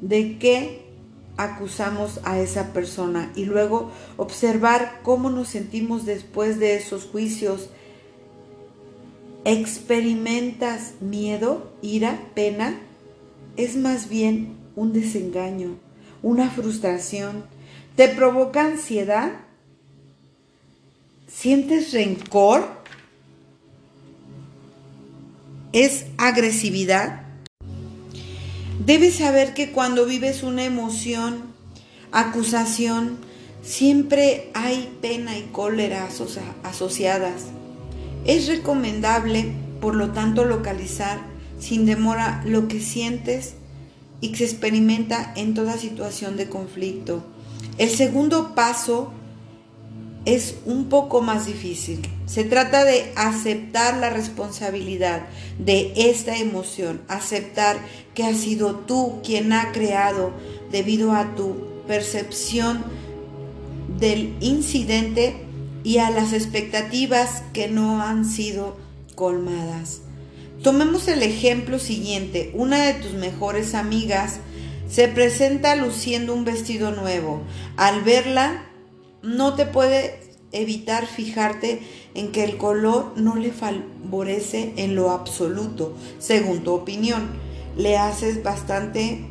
de 0.02 0.36
qué 0.38 0.84
acusamos 1.38 2.20
a 2.24 2.38
esa 2.38 2.74
persona 2.74 3.32
y 3.34 3.46
luego 3.46 3.90
observar 4.18 5.00
cómo 5.02 5.30
nos 5.30 5.48
sentimos 5.48 6.04
después 6.04 6.60
de 6.60 6.76
esos 6.76 7.04
juicios. 7.06 7.70
¿Experimentas 9.46 10.92
miedo, 11.00 11.72
ira, 11.80 12.20
pena? 12.34 12.78
Es 13.56 13.74
más 13.74 14.10
bien 14.10 14.58
un 14.76 14.92
desengaño, 14.92 15.78
una 16.22 16.50
frustración. 16.50 17.44
¿Te 17.96 18.08
provoca 18.08 18.66
ansiedad? 18.66 19.32
¿Sientes 21.26 21.92
rencor? 21.92 22.83
Es 25.74 26.06
agresividad. 26.18 27.22
Debes 28.86 29.16
saber 29.16 29.54
que 29.54 29.72
cuando 29.72 30.06
vives 30.06 30.44
una 30.44 30.64
emoción, 30.64 31.42
acusación, 32.12 33.18
siempre 33.60 34.50
hay 34.54 34.88
pena 35.02 35.36
y 35.36 35.42
cólera 35.50 36.08
asociadas. 36.62 37.46
Es 38.24 38.46
recomendable, 38.46 39.52
por 39.80 39.96
lo 39.96 40.12
tanto, 40.12 40.44
localizar 40.44 41.18
sin 41.58 41.86
demora 41.86 42.42
lo 42.46 42.68
que 42.68 42.80
sientes 42.80 43.54
y 44.20 44.30
que 44.30 44.38
se 44.38 44.44
experimenta 44.44 45.32
en 45.34 45.54
toda 45.54 45.76
situación 45.76 46.36
de 46.36 46.48
conflicto. 46.48 47.24
El 47.78 47.90
segundo 47.90 48.54
paso 48.54 49.12
es 50.24 50.56
un 50.64 50.88
poco 50.88 51.20
más 51.20 51.46
difícil. 51.46 52.02
Se 52.26 52.44
trata 52.44 52.84
de 52.84 53.12
aceptar 53.16 53.98
la 53.98 54.10
responsabilidad 54.10 55.26
de 55.58 55.92
esta 55.96 56.36
emoción, 56.36 57.02
aceptar 57.08 57.78
que 58.14 58.24
has 58.24 58.38
sido 58.38 58.76
tú 58.76 59.20
quien 59.24 59.52
ha 59.52 59.72
creado 59.72 60.32
debido 60.70 61.12
a 61.12 61.34
tu 61.34 61.82
percepción 61.86 62.84
del 63.98 64.34
incidente 64.40 65.36
y 65.82 65.98
a 65.98 66.10
las 66.10 66.32
expectativas 66.32 67.42
que 67.52 67.68
no 67.68 68.00
han 68.02 68.24
sido 68.24 68.76
colmadas. 69.14 70.00
Tomemos 70.62 71.08
el 71.08 71.22
ejemplo 71.22 71.78
siguiente. 71.78 72.50
Una 72.54 72.82
de 72.84 72.94
tus 72.94 73.12
mejores 73.12 73.74
amigas 73.74 74.40
se 74.88 75.08
presenta 75.08 75.76
luciendo 75.76 76.32
un 76.34 76.44
vestido 76.46 76.90
nuevo. 76.90 77.42
Al 77.76 78.02
verla, 78.02 78.64
no 79.24 79.54
te 79.54 79.66
puede 79.66 80.20
evitar 80.52 81.06
fijarte 81.06 81.80
en 82.14 82.30
que 82.30 82.44
el 82.44 82.56
color 82.56 83.12
no 83.16 83.34
le 83.34 83.50
favorece 83.50 84.72
en 84.76 84.94
lo 84.94 85.10
absoluto, 85.10 85.94
según 86.18 86.62
tu 86.62 86.72
opinión. 86.72 87.30
Le 87.76 87.96
haces 87.96 88.42
bastante 88.42 89.24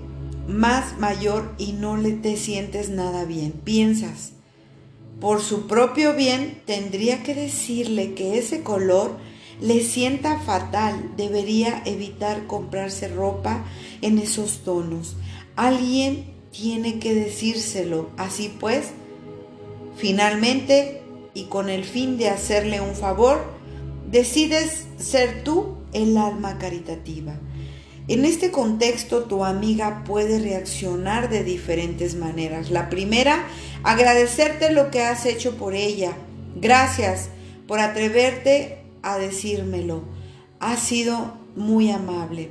más 0.47 0.99
mayor 0.99 1.53
y 1.58 1.73
no 1.73 1.95
le 1.95 2.12
te 2.12 2.36
sientes 2.36 2.89
nada 2.89 3.23
bien. 3.23 3.51
Piensas, 3.51 4.34
por 5.21 5.41
su 5.41 5.67
propio 5.67 6.13
bien 6.13 6.62
tendría 6.65 7.23
que 7.23 7.36
decirle 7.36 8.13
que 8.13 8.38
ese 8.38 8.62
color 8.62 9.15
le 9.62 9.82
sienta 9.82 10.39
fatal, 10.39 11.12
debería 11.15 11.82
evitar 11.86 12.47
comprarse 12.47 13.08
ropa 13.08 13.63
en 14.01 14.17
esos 14.17 14.63
tonos. 14.65 15.15
Alguien 15.56 16.34
tiene 16.51 16.99
que 16.99 17.13
decírselo. 17.13 18.10
Así 18.17 18.51
pues, 18.60 18.91
finalmente, 19.95 21.01
y 21.34 21.45
con 21.45 21.69
el 21.69 21.84
fin 21.84 22.17
de 22.17 22.29
hacerle 22.29 22.82
un 22.82 22.95
favor, 22.95 23.43
decides 24.10 24.86
ser 24.97 25.43
tú 25.43 25.77
el 25.93 26.17
alma 26.17 26.58
caritativa. 26.58 27.36
En 28.08 28.25
este 28.25 28.51
contexto 28.51 29.23
tu 29.23 29.45
amiga 29.45 30.03
puede 30.06 30.39
reaccionar 30.39 31.29
de 31.29 31.43
diferentes 31.43 32.15
maneras. 32.15 32.69
La 32.69 32.89
primera, 32.89 33.47
agradecerte 33.84 34.71
lo 34.71 34.91
que 34.91 35.01
has 35.01 35.25
hecho 35.25 35.56
por 35.56 35.73
ella. 35.73 36.12
Gracias 36.56 37.29
por 37.65 37.79
atreverte 37.79 38.79
a 39.03 39.17
decírmelo. 39.17 40.03
Ha 40.60 40.75
sido 40.75 41.38
muy 41.56 41.91
amable. 41.91 42.49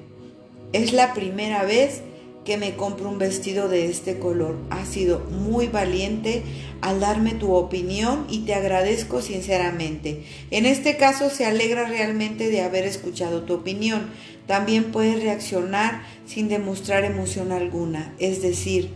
Es 0.72 0.94
la 0.94 1.12
primera 1.12 1.64
vez 1.64 2.00
que 2.46 2.56
me 2.56 2.74
compro 2.74 3.10
un 3.10 3.18
vestido 3.18 3.68
de 3.68 3.90
este 3.90 4.18
color. 4.18 4.56
Has 4.70 4.88
sido 4.88 5.20
muy 5.30 5.68
valiente 5.68 6.42
al 6.82 7.00
darme 7.00 7.32
tu 7.32 7.54
opinión 7.54 8.26
y 8.28 8.40
te 8.40 8.54
agradezco 8.54 9.22
sinceramente. 9.22 10.24
En 10.50 10.66
este 10.66 10.96
caso 10.96 11.30
se 11.30 11.46
alegra 11.46 11.88
realmente 11.88 12.50
de 12.50 12.60
haber 12.60 12.84
escuchado 12.84 13.42
tu 13.44 13.54
opinión 13.54 14.10
también 14.46 14.90
puedes 14.90 15.22
reaccionar 15.22 16.02
sin 16.26 16.48
demostrar 16.48 17.04
emoción 17.04 17.52
alguna, 17.52 18.12
es 18.18 18.42
decir, 18.42 18.90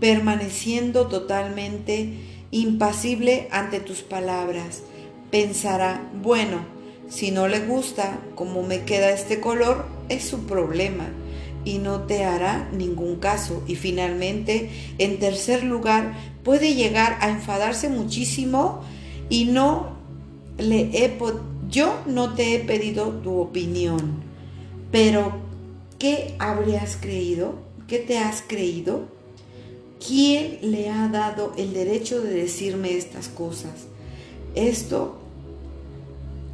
permaneciendo 0.00 1.06
totalmente 1.08 2.12
impasible 2.50 3.48
ante 3.50 3.80
tus 3.80 4.02
palabras. 4.02 4.82
Pensará, 5.30 6.08
bueno, 6.22 6.58
si 7.08 7.30
no 7.30 7.48
le 7.48 7.60
gusta 7.60 8.20
cómo 8.34 8.62
me 8.62 8.82
queda 8.82 9.10
este 9.10 9.40
color, 9.40 9.86
es 10.08 10.24
su 10.24 10.46
problema 10.46 11.08
y 11.66 11.78
no 11.78 12.02
te 12.02 12.24
hará 12.24 12.70
ningún 12.72 13.16
caso. 13.16 13.62
Y 13.66 13.74
finalmente, 13.74 14.70
en 14.96 15.18
tercer 15.18 15.64
lugar, 15.64 16.14
puede 16.42 16.74
llegar 16.74 17.18
a 17.20 17.28
enfadarse 17.28 17.90
muchísimo 17.90 18.80
y 19.28 19.44
no 19.46 19.96
le 20.56 20.88
he 20.92 21.18
yo 21.68 22.00
no 22.06 22.34
te 22.34 22.54
he 22.54 22.60
pedido 22.60 23.10
tu 23.10 23.40
opinión. 23.40 24.22
Pero, 24.92 25.32
¿qué 25.98 26.36
habrías 26.38 26.96
creído? 26.96 27.56
¿Qué 27.88 27.98
te 27.98 28.18
has 28.18 28.42
creído? 28.46 29.08
¿Quién 30.06 30.58
le 30.62 30.88
ha 30.88 31.08
dado 31.08 31.52
el 31.58 31.74
derecho 31.74 32.22
de 32.22 32.32
decirme 32.32 32.96
estas 32.96 33.26
cosas? 33.28 33.86
Esto 34.54 35.18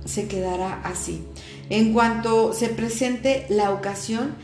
se 0.06 0.26
quedará 0.26 0.80
así. 0.82 1.22
En 1.68 1.92
cuanto 1.92 2.54
se 2.54 2.68
presente 2.68 3.44
la 3.50 3.70
ocasión, 3.70 4.34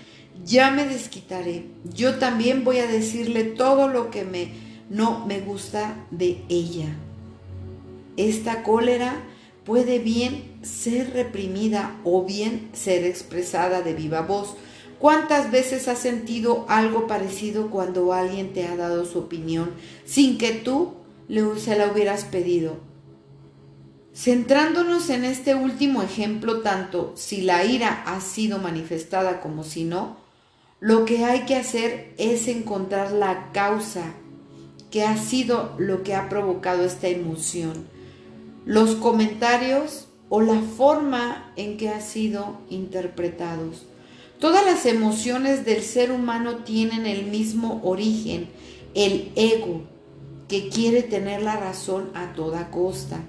ya 0.44 0.70
me 0.70 0.86
desquitaré. 0.86 1.66
Yo 1.94 2.18
también 2.18 2.64
voy 2.64 2.78
a 2.78 2.86
decirle 2.86 3.44
todo 3.44 3.88
lo 3.88 4.10
que 4.10 4.24
me 4.24 4.68
no 4.90 5.26
me 5.26 5.40
gusta 5.40 6.06
de 6.10 6.42
ella. 6.48 6.86
Esta 8.16 8.62
cólera 8.62 9.22
puede 9.64 9.98
bien 9.98 10.58
ser 10.62 11.12
reprimida 11.12 12.00
o 12.04 12.24
bien 12.24 12.70
ser 12.72 13.04
expresada 13.04 13.82
de 13.82 13.92
viva 13.92 14.22
voz. 14.22 14.56
¿Cuántas 14.98 15.50
veces 15.50 15.86
has 15.88 15.98
sentido 15.98 16.64
algo 16.68 17.06
parecido 17.06 17.70
cuando 17.70 18.12
alguien 18.12 18.52
te 18.52 18.66
ha 18.66 18.76
dado 18.76 19.04
su 19.04 19.18
opinión 19.20 19.70
sin 20.04 20.38
que 20.38 20.52
tú 20.52 20.94
se 21.58 21.76
la 21.76 21.92
hubieras 21.92 22.24
pedido? 22.24 22.78
Centrándonos 24.14 25.10
en 25.10 25.24
este 25.24 25.54
último 25.54 26.02
ejemplo, 26.02 26.62
tanto 26.62 27.12
si 27.14 27.42
la 27.42 27.64
ira 27.64 28.02
ha 28.06 28.20
sido 28.20 28.58
manifestada 28.58 29.40
como 29.40 29.62
si 29.62 29.84
no, 29.84 30.16
lo 30.80 31.04
que 31.04 31.24
hay 31.24 31.40
que 31.40 31.56
hacer 31.56 32.14
es 32.18 32.48
encontrar 32.48 33.12
la 33.12 33.50
causa 33.52 34.14
que 34.90 35.04
ha 35.04 35.16
sido 35.16 35.74
lo 35.78 36.02
que 36.02 36.14
ha 36.14 36.28
provocado 36.28 36.84
esta 36.84 37.08
emoción 37.08 37.98
los 38.68 38.96
comentarios 38.96 40.08
o 40.28 40.42
la 40.42 40.60
forma 40.60 41.52
en 41.56 41.78
que 41.78 41.88
ha 41.88 42.02
sido 42.02 42.58
interpretados. 42.68 43.86
Todas 44.38 44.62
las 44.62 44.84
emociones 44.84 45.64
del 45.64 45.82
ser 45.82 46.12
humano 46.12 46.56
tienen 46.56 47.06
el 47.06 47.24
mismo 47.28 47.80
origen, 47.82 48.50
el 48.94 49.32
ego, 49.36 49.84
que 50.48 50.68
quiere 50.68 51.02
tener 51.02 51.40
la 51.40 51.56
razón 51.56 52.10
a 52.12 52.34
toda 52.34 52.70
costa. 52.70 53.20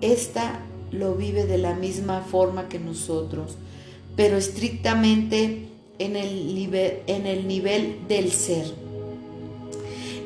ésta 0.00 0.60
lo 0.90 1.14
vive 1.14 1.44
de 1.44 1.58
la 1.58 1.74
misma 1.74 2.20
forma 2.20 2.68
que 2.68 2.78
nosotros, 2.78 3.56
pero 4.16 4.36
estrictamente 4.36 5.66
en 5.98 6.16
el 6.16 6.54
nivel, 6.54 6.98
en 7.06 7.26
el 7.26 7.48
nivel 7.48 7.98
del 8.08 8.32
ser. 8.32 8.87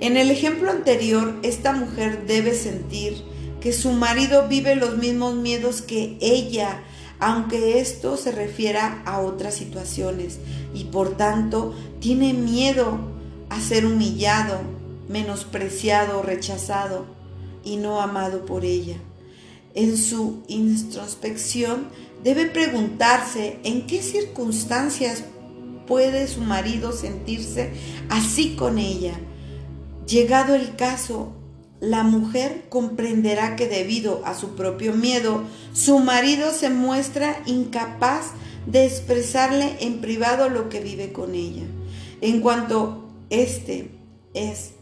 En 0.02 0.16
el 0.16 0.32
ejemplo 0.32 0.68
anterior, 0.68 1.36
esta 1.42 1.72
mujer 1.72 2.26
debe 2.26 2.54
sentir 2.54 3.22
que 3.60 3.72
su 3.72 3.92
marido 3.92 4.48
vive 4.48 4.74
los 4.74 4.98
mismos 4.98 5.36
miedos 5.36 5.80
que 5.80 6.18
ella 6.20 6.82
aunque 7.20 7.78
esto 7.78 8.16
se 8.16 8.32
refiera 8.32 9.00
a 9.06 9.20
otras 9.20 9.54
situaciones 9.54 10.40
y 10.74 10.86
por 10.86 11.16
tanto 11.16 11.72
tiene 12.00 12.32
miedo 12.32 12.98
a 13.48 13.60
ser 13.60 13.86
humillado 13.86 14.60
menospreciado 15.08 16.20
rechazado 16.22 17.06
y 17.62 17.76
no 17.76 18.00
amado 18.00 18.44
por 18.44 18.64
ella. 18.64 18.96
En 19.74 19.96
su 19.96 20.42
introspección 20.48 21.86
debe 22.24 22.46
preguntarse 22.46 23.60
en 23.62 23.86
qué 23.86 24.02
circunstancias 24.02 25.22
puede 25.86 26.26
su 26.26 26.40
marido 26.40 26.90
sentirse 26.90 27.70
así 28.08 28.56
con 28.56 28.78
ella. 28.78 29.14
Llegado 30.12 30.55
el 30.55 30.77
caso, 30.77 31.33
la 31.81 32.03
mujer 32.03 32.66
comprenderá 32.68 33.57
que 33.57 33.66
debido 33.66 34.20
a 34.27 34.35
su 34.35 34.57
propio 34.57 34.92
miedo, 34.92 35.44
su 35.72 36.01
marido 36.01 36.53
se 36.53 36.68
muestra 36.68 37.40
incapaz 37.46 38.33
de 38.66 38.85
expresarle 38.85 39.79
en 39.81 40.03
privado 40.03 40.51
lo 40.51 40.68
que 40.68 40.81
vive 40.81 41.14
con 41.14 41.35
ella. 41.35 41.62
En 42.20 42.42
cuanto 42.42 43.09
éste 43.31 43.90
es 44.35 44.72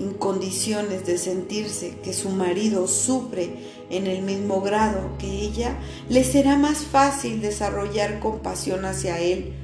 en 0.00 0.12
condiciones 0.12 1.06
de 1.06 1.16
sentirse 1.16 1.94
que 2.04 2.12
su 2.12 2.28
marido 2.28 2.88
sufre 2.88 3.54
en 3.88 4.06
el 4.06 4.20
mismo 4.20 4.60
grado 4.60 5.16
que 5.18 5.30
ella, 5.30 5.78
le 6.10 6.24
será 6.24 6.58
más 6.58 6.80
fácil 6.80 7.40
desarrollar 7.40 8.20
compasión 8.20 8.84
hacia 8.84 9.18
él 9.18 9.54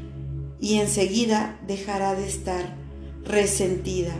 y 0.59 0.79
enseguida 0.79 1.61
dejará 1.66 2.14
de 2.14 2.27
estar 2.27 2.75
resentida. 3.23 4.14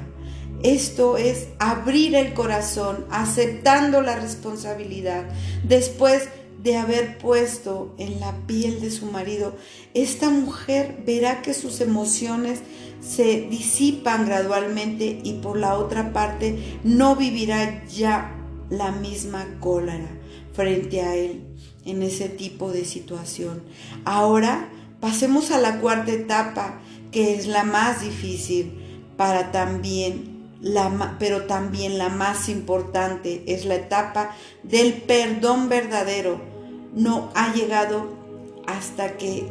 Esto 0.67 1.17
es 1.17 1.47
abrir 1.61 2.17
el 2.17 2.35
corazón, 2.35 3.05
aceptando 3.09 4.03
la 4.03 4.17
responsabilidad. 4.17 5.25
Después 5.63 6.29
de 6.61 6.77
haber 6.77 7.19
puesto 7.19 7.95
en 7.99 8.19
la 8.19 8.33
piel 8.49 8.81
de 8.81 8.91
su 8.91 9.07
marido, 9.07 9.55
esta 9.95 10.29
mujer 10.29 11.05
verá 11.07 11.41
que 11.41 11.55
sus 11.55 11.81
emociones 11.81 12.63
se 13.01 13.43
disipan 13.43 14.27
gradualmente 14.27 15.21
y 15.23 15.35
por 15.35 15.57
la 15.57 15.79
otra 15.79 16.13
parte 16.13 16.59
no 16.83 17.15
vivirá 17.15 17.87
ya 17.87 18.35
la 18.69 18.91
misma 18.91 19.47
cólera 19.61 20.09
frente 20.53 21.01
a 21.01 21.15
él 21.15 21.45
en 21.85 22.03
ese 22.03 22.29
tipo 22.29 22.73
de 22.73 22.85
situación. 22.85 23.63
Ahora 24.05 24.69
pasemos 24.99 25.53
a 25.53 25.61
la 25.61 25.79
cuarta 25.79 26.11
etapa, 26.11 26.81
que 27.13 27.37
es 27.37 27.47
la 27.47 27.63
más 27.63 28.01
difícil 28.01 28.83
para 29.17 29.53
también 29.53 30.36
pero 31.19 31.43
también 31.47 31.99
la 31.99 32.09
más 32.09 32.49
importante 32.49 33.45
es 33.47 33.65
la 33.65 33.77
etapa 33.77 34.31
del 34.63 34.95
perdón 34.95 35.69
verdadero. 35.69 36.41
No 36.95 37.31
ha 37.35 37.53
llegado 37.53 38.15
hasta 38.67 39.17
que 39.17 39.47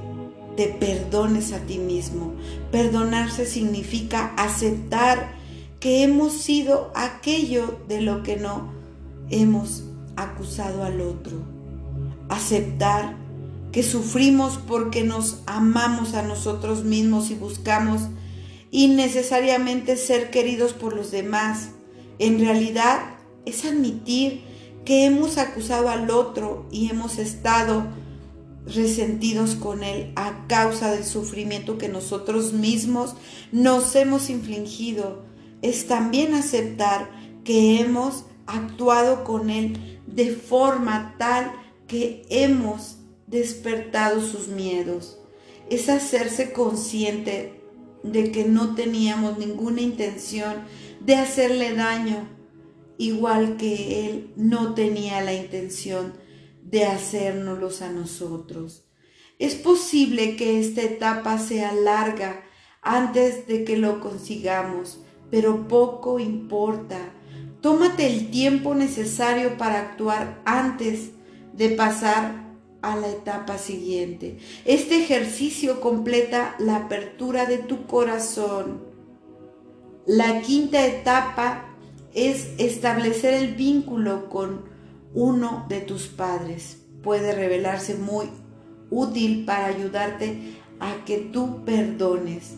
te 0.55 0.67
perdones 0.67 1.51
a 1.53 1.59
ti 1.59 1.77
mismo. 1.77 2.33
Perdonarse 2.71 3.45
significa 3.45 4.33
aceptar 4.37 5.33
que 5.79 6.03
hemos 6.03 6.33
sido 6.33 6.91
aquello 6.95 7.79
de 7.87 8.01
lo 8.01 8.23
que 8.23 8.37
no 8.37 8.73
hemos 9.29 9.83
acusado 10.15 10.83
al 10.83 11.01
otro. 11.01 11.37
Aceptar 12.29 13.15
que 13.71 13.83
sufrimos 13.83 14.57
porque 14.67 15.03
nos 15.03 15.41
amamos 15.45 16.13
a 16.13 16.21
nosotros 16.21 16.83
mismos 16.83 17.29
y 17.29 17.35
buscamos 17.35 18.03
innecesariamente 18.75 19.95
ser 19.95 20.29
queridos 20.31 20.73
por 20.73 20.93
los 20.93 21.09
demás. 21.09 21.69
En 22.19 22.41
realidad 22.41 22.99
es 23.45 23.63
admitir 23.63 24.43
que 24.83 25.05
hemos 25.05 25.37
acusado 25.37 25.87
al 25.87 26.11
otro 26.11 26.67
y 26.71 26.89
hemos 26.89 27.17
estado 27.17 27.85
resentidos 28.65 29.55
con 29.55 29.81
Él 29.81 30.11
a 30.17 30.45
causa 30.47 30.91
del 30.91 31.05
sufrimiento 31.05 31.77
que 31.77 31.87
nosotros 31.87 32.51
mismos 32.51 33.15
nos 33.53 33.95
hemos 33.95 34.29
infligido. 34.29 35.23
Es 35.61 35.87
también 35.87 36.33
aceptar 36.33 37.09
que 37.45 37.79
hemos 37.79 38.25
actuado 38.45 39.23
con 39.23 39.51
Él 39.51 40.01
de 40.05 40.31
forma 40.31 41.15
tal 41.17 41.53
que 41.87 42.23
hemos 42.29 42.97
despertado 43.25 44.19
sus 44.19 44.49
miedos. 44.49 45.17
Es 45.69 45.87
hacerse 45.87 46.51
consciente 46.51 47.64
de 48.11 48.31
que 48.31 48.45
no 48.45 48.75
teníamos 48.75 49.37
ninguna 49.37 49.81
intención 49.81 50.53
de 50.99 51.15
hacerle 51.15 51.73
daño, 51.73 52.27
igual 52.97 53.57
que 53.57 54.05
Él 54.05 54.31
no 54.35 54.73
tenía 54.73 55.21
la 55.21 55.33
intención 55.33 56.13
de 56.63 56.85
hacérnoslos 56.85 57.81
a 57.81 57.91
nosotros. 57.91 58.85
Es 59.39 59.55
posible 59.55 60.35
que 60.35 60.59
esta 60.59 60.81
etapa 60.81 61.37
sea 61.39 61.73
larga 61.73 62.43
antes 62.81 63.47
de 63.47 63.63
que 63.63 63.77
lo 63.77 63.99
consigamos, 63.99 64.99
pero 65.29 65.67
poco 65.67 66.19
importa. 66.19 66.99
Tómate 67.61 68.07
el 68.07 68.29
tiempo 68.29 68.75
necesario 68.75 69.57
para 69.57 69.79
actuar 69.79 70.41
antes 70.45 71.11
de 71.53 71.69
pasar 71.69 72.44
a 72.85 72.95
la 72.95 73.09
etapa 73.09 73.57
siguiente. 73.57 74.37
Este 74.65 74.97
ejercicio 74.97 75.81
completa 75.81 76.55
la 76.59 76.77
apertura 76.77 77.45
de 77.45 77.57
tu 77.57 77.87
corazón. 77.87 78.83
La 80.05 80.41
quinta 80.41 80.85
etapa 80.85 81.65
es 82.13 82.49
establecer 82.59 83.33
el 83.33 83.55
vínculo 83.55 84.29
con 84.29 84.65
uno 85.15 85.65
de 85.67 85.81
tus 85.81 86.07
padres. 86.07 86.77
Puede 87.01 87.33
revelarse 87.33 87.95
muy 87.95 88.29
útil 88.91 89.45
para 89.45 89.65
ayudarte 89.65 90.59
a 90.79 91.03
que 91.05 91.17
tú 91.17 91.65
perdones. 91.65 92.53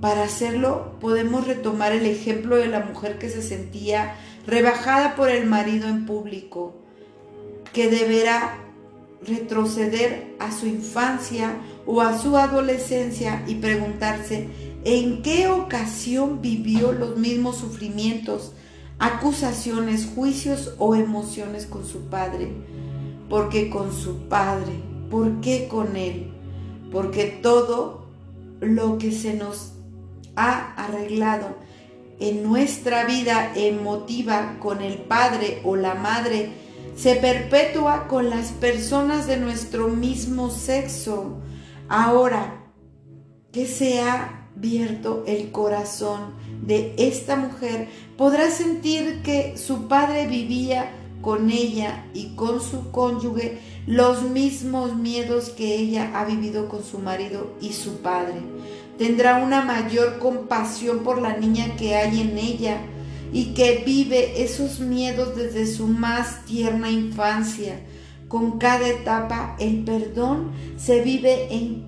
Para 0.00 0.24
hacerlo 0.24 0.96
podemos 1.00 1.46
retomar 1.46 1.92
el 1.92 2.06
ejemplo 2.06 2.56
de 2.56 2.66
la 2.66 2.80
mujer 2.80 3.18
que 3.18 3.28
se 3.28 3.42
sentía 3.42 4.16
rebajada 4.46 5.14
por 5.14 5.30
el 5.30 5.46
marido 5.46 5.88
en 5.88 6.06
público, 6.06 6.74
que 7.72 7.88
deberá 7.90 8.67
retroceder 9.26 10.36
a 10.38 10.52
su 10.52 10.66
infancia 10.66 11.56
o 11.86 12.00
a 12.00 12.18
su 12.18 12.36
adolescencia 12.36 13.44
y 13.46 13.56
preguntarse 13.56 14.48
en 14.84 15.22
qué 15.22 15.48
ocasión 15.48 16.40
vivió 16.40 16.92
los 16.92 17.16
mismos 17.16 17.56
sufrimientos, 17.56 18.52
acusaciones, 18.98 20.08
juicios 20.14 20.74
o 20.78 20.94
emociones 20.94 21.66
con 21.66 21.84
su 21.86 22.06
padre. 22.08 22.50
Porque 23.28 23.68
con 23.68 23.92
su 23.92 24.28
padre, 24.28 24.72
¿por 25.10 25.40
qué 25.40 25.68
con 25.68 25.96
él? 25.96 26.30
Porque 26.90 27.26
todo 27.26 28.06
lo 28.60 28.98
que 28.98 29.12
se 29.12 29.34
nos 29.34 29.72
ha 30.36 30.74
arreglado 30.74 31.56
en 32.20 32.42
nuestra 32.42 33.04
vida 33.04 33.52
emotiva 33.54 34.56
con 34.60 34.82
el 34.82 34.98
padre 34.98 35.60
o 35.64 35.76
la 35.76 35.94
madre 35.94 36.50
se 36.98 37.14
perpetúa 37.14 38.08
con 38.08 38.28
las 38.28 38.48
personas 38.48 39.28
de 39.28 39.36
nuestro 39.36 39.88
mismo 39.88 40.50
sexo. 40.50 41.38
Ahora 41.88 42.64
que 43.52 43.66
se 43.66 44.00
ha 44.00 44.48
abierto 44.56 45.22
el 45.26 45.52
corazón 45.52 46.34
de 46.62 46.94
esta 46.98 47.36
mujer, 47.36 47.88
podrá 48.16 48.50
sentir 48.50 49.22
que 49.22 49.56
su 49.56 49.86
padre 49.86 50.26
vivía 50.26 50.90
con 51.22 51.50
ella 51.50 52.04
y 52.14 52.34
con 52.34 52.60
su 52.60 52.90
cónyuge 52.90 53.58
los 53.86 54.22
mismos 54.22 54.96
miedos 54.96 55.50
que 55.50 55.76
ella 55.76 56.10
ha 56.14 56.24
vivido 56.24 56.68
con 56.68 56.82
su 56.82 56.98
marido 56.98 57.52
y 57.60 57.74
su 57.74 57.98
padre. 57.98 58.40
Tendrá 58.98 59.36
una 59.36 59.62
mayor 59.62 60.18
compasión 60.18 61.00
por 61.04 61.22
la 61.22 61.36
niña 61.36 61.76
que 61.76 61.94
hay 61.94 62.20
en 62.20 62.36
ella 62.36 62.80
y 63.32 63.54
que 63.54 63.82
vive 63.84 64.42
esos 64.42 64.80
miedos 64.80 65.36
desde 65.36 65.66
su 65.66 65.86
más 65.86 66.44
tierna 66.44 66.90
infancia. 66.90 67.80
Con 68.28 68.58
cada 68.58 68.88
etapa 68.88 69.56
el 69.58 69.84
perdón 69.84 70.52
se 70.76 71.02
vive 71.02 71.54
en 71.54 71.86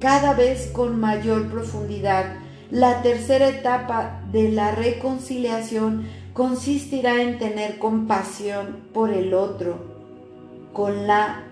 cada 0.00 0.34
vez 0.34 0.68
con 0.72 1.00
mayor 1.00 1.50
profundidad. 1.50 2.34
La 2.70 3.02
tercera 3.02 3.48
etapa 3.48 4.22
de 4.32 4.50
la 4.50 4.72
reconciliación 4.72 6.06
consistirá 6.32 7.22
en 7.22 7.38
tener 7.38 7.78
compasión 7.78 8.78
por 8.94 9.10
el 9.10 9.34
otro, 9.34 9.84
con 10.72 11.06
la 11.06 11.44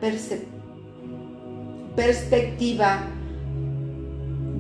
perspectiva 1.94 3.06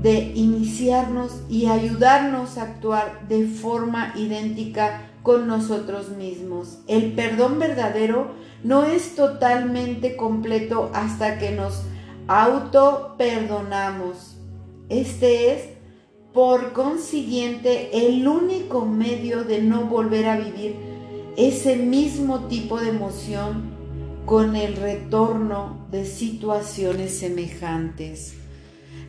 de 0.02 0.32
iniciarnos 0.34 1.42
y 1.48 1.66
ayudarnos 1.66 2.56
a 2.56 2.62
actuar 2.62 3.26
de 3.28 3.46
forma 3.46 4.14
idéntica 4.16 5.10
con 5.22 5.46
nosotros 5.46 6.10
mismos. 6.10 6.78
El 6.86 7.12
perdón 7.12 7.58
verdadero 7.58 8.32
no 8.64 8.84
es 8.84 9.14
totalmente 9.14 10.16
completo 10.16 10.90
hasta 10.94 11.38
que 11.38 11.50
nos 11.50 11.82
auto 12.26 13.14
perdonamos. 13.18 14.36
Este 14.88 15.52
es, 15.52 15.64
por 16.32 16.72
consiguiente, 16.72 18.06
el 18.08 18.26
único 18.26 18.86
medio 18.86 19.44
de 19.44 19.60
no 19.60 19.82
volver 19.84 20.26
a 20.26 20.38
vivir 20.38 20.76
ese 21.36 21.76
mismo 21.76 22.46
tipo 22.46 22.80
de 22.80 22.88
emoción 22.88 23.70
con 24.24 24.56
el 24.56 24.76
retorno 24.76 25.86
de 25.90 26.04
situaciones 26.06 27.18
semejantes. 27.18 28.39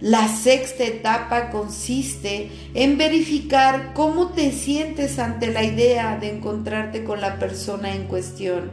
La 0.02 0.28
sexta 0.28 0.84
etapa 0.84 1.52
consiste 1.52 2.50
en 2.74 2.98
verificar 2.98 3.94
cómo 3.94 4.30
te 4.30 4.52
sientes 4.52 5.20
ante 5.20 5.54
la 5.54 5.64
idea 5.64 6.18
de 6.18 6.30
encontrarte 6.30 7.04
con 7.04 7.22
la 7.22 7.38
persona 7.38 7.94
en 7.94 8.06
cuestión 8.06 8.72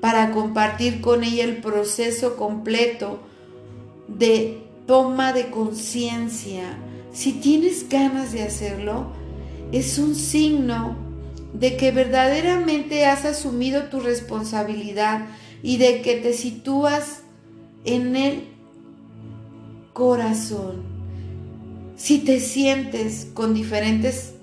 para 0.00 0.32
compartir 0.32 1.00
con 1.00 1.24
ella 1.24 1.44
el 1.44 1.56
proceso 1.58 2.36
completo 2.36 3.20
de 4.06 4.58
toma 4.86 5.32
de 5.32 5.46
conciencia. 5.46 6.76
Si 7.12 7.32
tienes 7.32 7.88
ganas 7.88 8.32
de 8.32 8.42
hacerlo, 8.42 9.06
es 9.72 9.98
un 9.98 10.14
signo 10.14 10.96
de 11.54 11.78
que 11.78 11.90
verdaderamente 11.90 13.06
has 13.06 13.24
asumido 13.24 13.84
tu 13.84 14.00
responsabilidad 14.00 15.26
y 15.62 15.78
de 15.78 16.02
que 16.02 16.16
te 16.16 16.34
sitúas 16.34 17.22
en 17.86 18.14
el 18.14 18.55
corazón. 19.96 20.82
Si 21.96 22.18
te 22.18 22.38
sientes 22.38 23.28
con 23.32 23.54
diferentes 23.54 24.34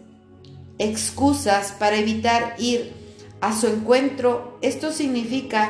excusas 0.80 1.74
para 1.74 1.98
evitar 1.98 2.56
ir 2.58 2.92
a 3.40 3.56
su 3.56 3.68
encuentro, 3.68 4.58
esto 4.64 4.92
significa 4.92 5.70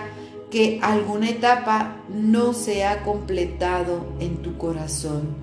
que 0.49 0.79
alguna 0.81 1.29
etapa 1.29 1.97
no 2.07 2.53
se 2.53 2.85
ha 2.85 3.03
completado 3.03 4.05
en 4.21 4.37
tu 4.37 4.57
corazón. 4.57 5.35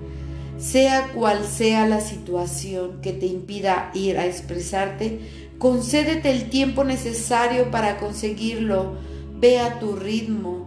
Sea 0.57 1.11
cual 1.13 1.45
sea 1.45 1.87
la 1.87 2.01
situación 2.01 2.99
que 3.03 3.13
te 3.13 3.27
impida 3.27 3.91
ir 3.93 4.17
a 4.17 4.25
expresarte, 4.25 5.19
concédete 5.59 6.31
el 6.31 6.49
tiempo 6.49 6.83
necesario 6.83 7.69
para 7.69 7.99
conseguirlo. 7.99 8.95
Ve 9.39 9.59
a 9.59 9.77
tu 9.77 9.95
ritmo, 9.95 10.60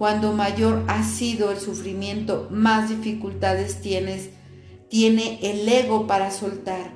cuando 0.00 0.32
mayor 0.32 0.82
ha 0.88 1.02
sido 1.02 1.50
el 1.50 1.58
sufrimiento, 1.58 2.48
más 2.50 2.88
dificultades 2.88 3.82
tienes, 3.82 4.30
tiene 4.88 5.38
el 5.42 5.68
ego 5.68 6.06
para 6.06 6.30
soltar. 6.30 6.90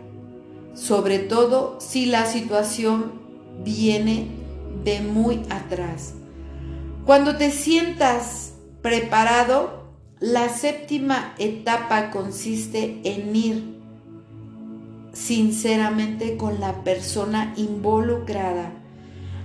Sobre 0.72 1.18
todo 1.18 1.76
si 1.82 2.06
la 2.06 2.24
situación 2.24 3.12
viene 3.62 4.28
de 4.84 5.02
muy 5.02 5.42
atrás. 5.50 6.14
Cuando 7.04 7.36
te 7.36 7.50
sientas 7.50 8.54
preparado, 8.80 9.84
la 10.18 10.48
séptima 10.48 11.34
etapa 11.36 12.10
consiste 12.10 13.02
en 13.04 13.36
ir 13.36 13.80
sinceramente 15.12 16.38
con 16.38 16.58
la 16.58 16.82
persona 16.84 17.52
involucrada. 17.58 18.72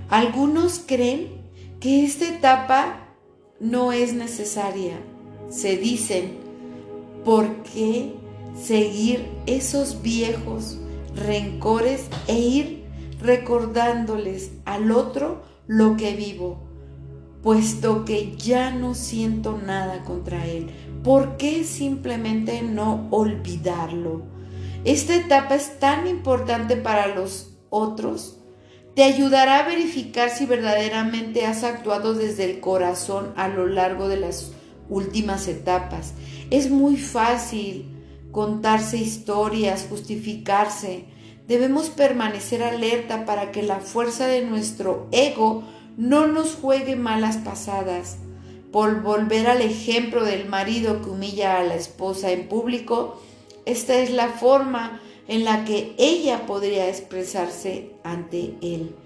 Algunos 0.08 0.78
creen 0.78 1.42
que 1.78 2.06
esta 2.06 2.26
etapa 2.26 3.08
no 3.60 3.92
es 3.92 4.14
necesaria. 4.14 4.98
Se 5.50 5.76
dicen, 5.76 6.38
¿por 7.24 7.62
qué 7.62 8.14
seguir 8.60 9.28
esos 9.46 10.02
viejos 10.02 10.78
rencores 11.14 12.06
e 12.26 12.38
ir 12.38 12.84
recordándoles 13.20 14.52
al 14.64 14.90
otro 14.90 15.42
lo 15.66 15.96
que 15.96 16.16
vivo? 16.16 16.58
Puesto 17.42 18.04
que 18.04 18.36
ya 18.36 18.70
no 18.70 18.94
siento 18.94 19.58
nada 19.58 20.04
contra 20.04 20.46
él, 20.46 20.70
¿por 21.02 21.36
qué 21.36 21.64
simplemente 21.64 22.62
no 22.62 23.08
olvidarlo? 23.10 24.22
Esta 24.84 25.14
etapa 25.14 25.54
es 25.54 25.78
tan 25.78 26.06
importante 26.06 26.76
para 26.76 27.14
los 27.14 27.58
otros 27.70 28.39
te 29.00 29.04
ayudará 29.04 29.60
a 29.60 29.66
verificar 29.66 30.28
si 30.28 30.44
verdaderamente 30.44 31.46
has 31.46 31.64
actuado 31.64 32.12
desde 32.12 32.44
el 32.44 32.60
corazón 32.60 33.32
a 33.34 33.48
lo 33.48 33.66
largo 33.66 34.08
de 34.08 34.18
las 34.18 34.52
últimas 34.90 35.48
etapas. 35.48 36.12
Es 36.50 36.70
muy 36.70 36.98
fácil 36.98 37.86
contarse 38.30 38.98
historias, 38.98 39.86
justificarse. 39.88 41.06
Debemos 41.48 41.88
permanecer 41.88 42.62
alerta 42.62 43.24
para 43.24 43.52
que 43.52 43.62
la 43.62 43.78
fuerza 43.78 44.26
de 44.26 44.44
nuestro 44.44 45.08
ego 45.12 45.62
no 45.96 46.26
nos 46.26 46.54
juegue 46.56 46.94
malas 46.94 47.38
pasadas. 47.38 48.18
Por 48.70 49.00
volver 49.00 49.46
al 49.46 49.62
ejemplo 49.62 50.26
del 50.26 50.46
marido 50.46 51.00
que 51.00 51.08
humilla 51.08 51.58
a 51.58 51.64
la 51.64 51.76
esposa 51.76 52.32
en 52.32 52.48
público, 52.48 53.18
esta 53.64 53.94
es 53.94 54.10
la 54.10 54.28
forma 54.28 55.00
en 55.30 55.44
la 55.44 55.64
que 55.64 55.94
ella 55.96 56.44
podría 56.44 56.88
expresarse 56.88 57.92
ante 58.02 58.56
él. 58.62 58.96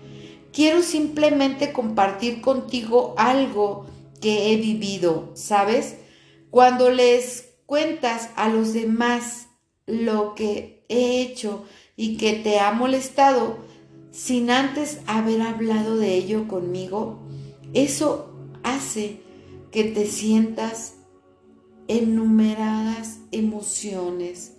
Quiero 0.54 0.80
simplemente 0.80 1.70
compartir 1.70 2.40
contigo 2.40 3.14
algo 3.18 3.84
que 4.22 4.50
he 4.50 4.56
vivido, 4.56 5.28
¿sabes? 5.34 5.96
Cuando 6.48 6.88
les 6.88 7.50
cuentas 7.66 8.30
a 8.36 8.48
los 8.48 8.72
demás 8.72 9.48
lo 9.84 10.34
que 10.34 10.82
he 10.88 11.20
hecho 11.20 11.66
y 11.94 12.16
que 12.16 12.32
te 12.32 12.58
ha 12.58 12.72
molestado 12.72 13.58
sin 14.10 14.50
antes 14.50 15.00
haber 15.06 15.42
hablado 15.42 15.98
de 15.98 16.14
ello 16.14 16.48
conmigo, 16.48 17.18
eso 17.74 18.30
hace 18.62 19.20
que 19.70 19.84
te 19.84 20.06
sientas 20.06 20.94
enumeradas 21.86 23.18
emociones 23.30 24.53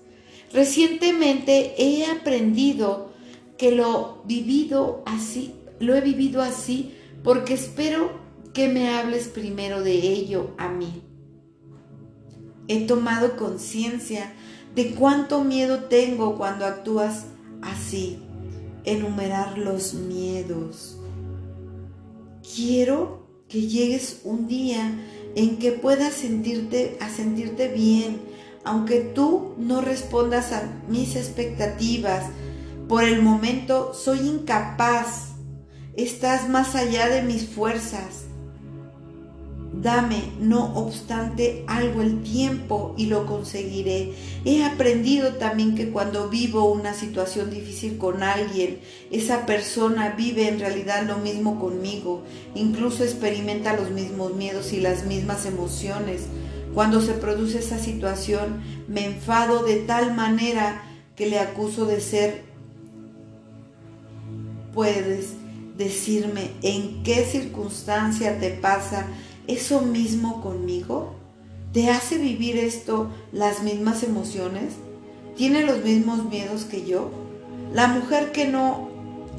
Recientemente 0.53 1.75
he 1.77 2.05
aprendido 2.05 3.13
que 3.57 3.71
lo 3.71 4.21
vivido 4.25 5.03
así, 5.05 5.55
lo 5.79 5.95
he 5.95 6.01
vivido 6.01 6.41
así 6.41 6.93
porque 7.23 7.53
espero 7.55 8.11
que 8.53 8.69
me 8.69 8.89
hables 8.89 9.27
primero 9.27 9.81
de 9.83 9.93
ello 9.93 10.51
a 10.57 10.69
mí. 10.69 11.01
He 12.67 12.87
tomado 12.87 13.35
conciencia 13.35 14.33
de 14.75 14.91
cuánto 14.95 15.43
miedo 15.43 15.85
tengo 15.85 16.35
cuando 16.37 16.65
actúas 16.65 17.25
así. 17.61 18.19
Enumerar 18.83 19.57
los 19.57 19.93
miedos. 19.93 20.97
Quiero 22.55 23.25
que 23.47 23.61
llegues 23.61 24.21
un 24.23 24.47
día 24.47 24.99
en 25.35 25.57
que 25.57 25.71
puedas 25.71 26.13
sentirte 26.13 26.97
a 27.01 27.09
sentirte 27.09 27.67
bien, 27.67 28.21
aunque 28.65 28.99
tú 28.99 29.53
no 29.57 29.81
respondas 29.81 30.51
a 30.51 30.63
mis 30.89 31.15
expectativas, 31.15 32.25
por 32.87 33.03
el 33.03 33.21
momento 33.21 33.93
soy 33.93 34.19
incapaz. 34.19 35.29
Estás 35.95 36.49
más 36.49 36.75
allá 36.75 37.07
de 37.07 37.21
mis 37.21 37.47
fuerzas. 37.47 38.25
Dame, 39.81 40.31
no 40.39 40.73
obstante, 40.75 41.63
algo 41.67 42.01
el 42.01 42.23
tiempo 42.23 42.95
y 42.97 43.07
lo 43.07 43.25
conseguiré. 43.25 44.13
He 44.45 44.63
aprendido 44.63 45.33
también 45.33 45.75
que 45.75 45.89
cuando 45.89 46.29
vivo 46.29 46.71
una 46.71 46.93
situación 46.93 47.51
difícil 47.51 47.97
con 47.97 48.23
alguien, 48.23 48.79
esa 49.11 49.45
persona 49.45 50.15
vive 50.17 50.47
en 50.47 50.59
realidad 50.59 51.05
lo 51.05 51.17
mismo 51.17 51.59
conmigo, 51.59 52.23
incluso 52.55 53.03
experimenta 53.03 53.75
los 53.75 53.91
mismos 53.91 54.33
miedos 54.33 54.73
y 54.73 54.79
las 54.79 55.05
mismas 55.05 55.45
emociones. 55.45 56.21
Cuando 56.75 56.99
se 56.99 57.13
produce 57.13 57.59
esa 57.59 57.79
situación, 57.79 58.61
me 58.89 59.05
enfado 59.05 59.63
de 59.63 59.77
tal 59.77 60.13
manera 60.13 60.83
que 61.15 61.25
le 61.25 61.39
acuso 61.39 61.85
de 61.85 62.01
ser. 62.01 62.43
Puedes 64.73 65.29
decirme 65.77 66.51
en 66.63 67.01
qué 67.03 67.23
circunstancia 67.23 68.39
te 68.39 68.49
pasa 68.51 69.07
eso 69.47 69.81
mismo 69.83 70.41
conmigo. 70.41 71.15
¿Te 71.71 71.89
hace 71.89 72.17
vivir 72.17 72.57
esto 72.57 73.09
las 73.31 73.63
mismas 73.63 74.03
emociones? 74.03 74.73
¿Tiene 75.37 75.63
los 75.63 75.81
mismos 75.81 76.25
miedos 76.25 76.65
que 76.65 76.85
yo? 76.85 77.09
La 77.73 77.87
mujer 77.87 78.33
que 78.33 78.47
no 78.47 78.89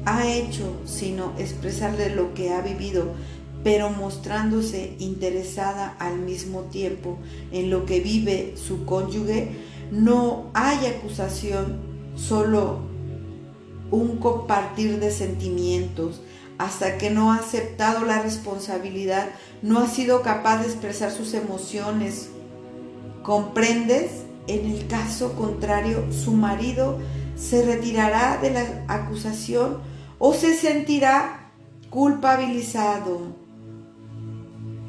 ha 0.05 0.27
hecho 0.27 0.75
sino 0.85 1.33
expresar 1.37 1.97
de 1.97 2.09
lo 2.09 2.33
que 2.33 2.51
ha 2.51 2.61
vivido 2.61 3.13
pero 3.63 3.89
mostrándose 3.89 4.95
interesada 4.99 5.95
al 5.99 6.19
mismo 6.19 6.61
tiempo 6.63 7.17
en 7.51 7.69
lo 7.69 7.85
que 7.85 7.99
vive 7.99 8.53
su 8.55 8.85
cónyuge, 8.85 9.49
no 9.91 10.51
hay 10.53 10.85
acusación, 10.85 11.79
solo 12.15 12.79
un 13.91 14.17
compartir 14.17 14.99
de 14.99 15.11
sentimientos. 15.11 16.21
Hasta 16.57 16.97
que 16.97 17.11
no 17.11 17.31
ha 17.31 17.37
aceptado 17.37 18.03
la 18.03 18.21
responsabilidad, 18.21 19.29
no 19.61 19.79
ha 19.79 19.87
sido 19.87 20.23
capaz 20.23 20.61
de 20.61 20.65
expresar 20.65 21.11
sus 21.11 21.35
emociones. 21.35 22.29
¿Comprendes? 23.21 24.23
En 24.47 24.65
el 24.65 24.87
caso 24.87 25.33
contrario, 25.33 26.05
su 26.11 26.31
marido 26.31 26.97
se 27.35 27.63
retirará 27.63 28.39
de 28.41 28.51
la 28.51 28.85
acusación 28.87 29.79
o 30.17 30.33
se 30.33 30.55
sentirá 30.55 31.51
culpabilizado. 31.89 33.46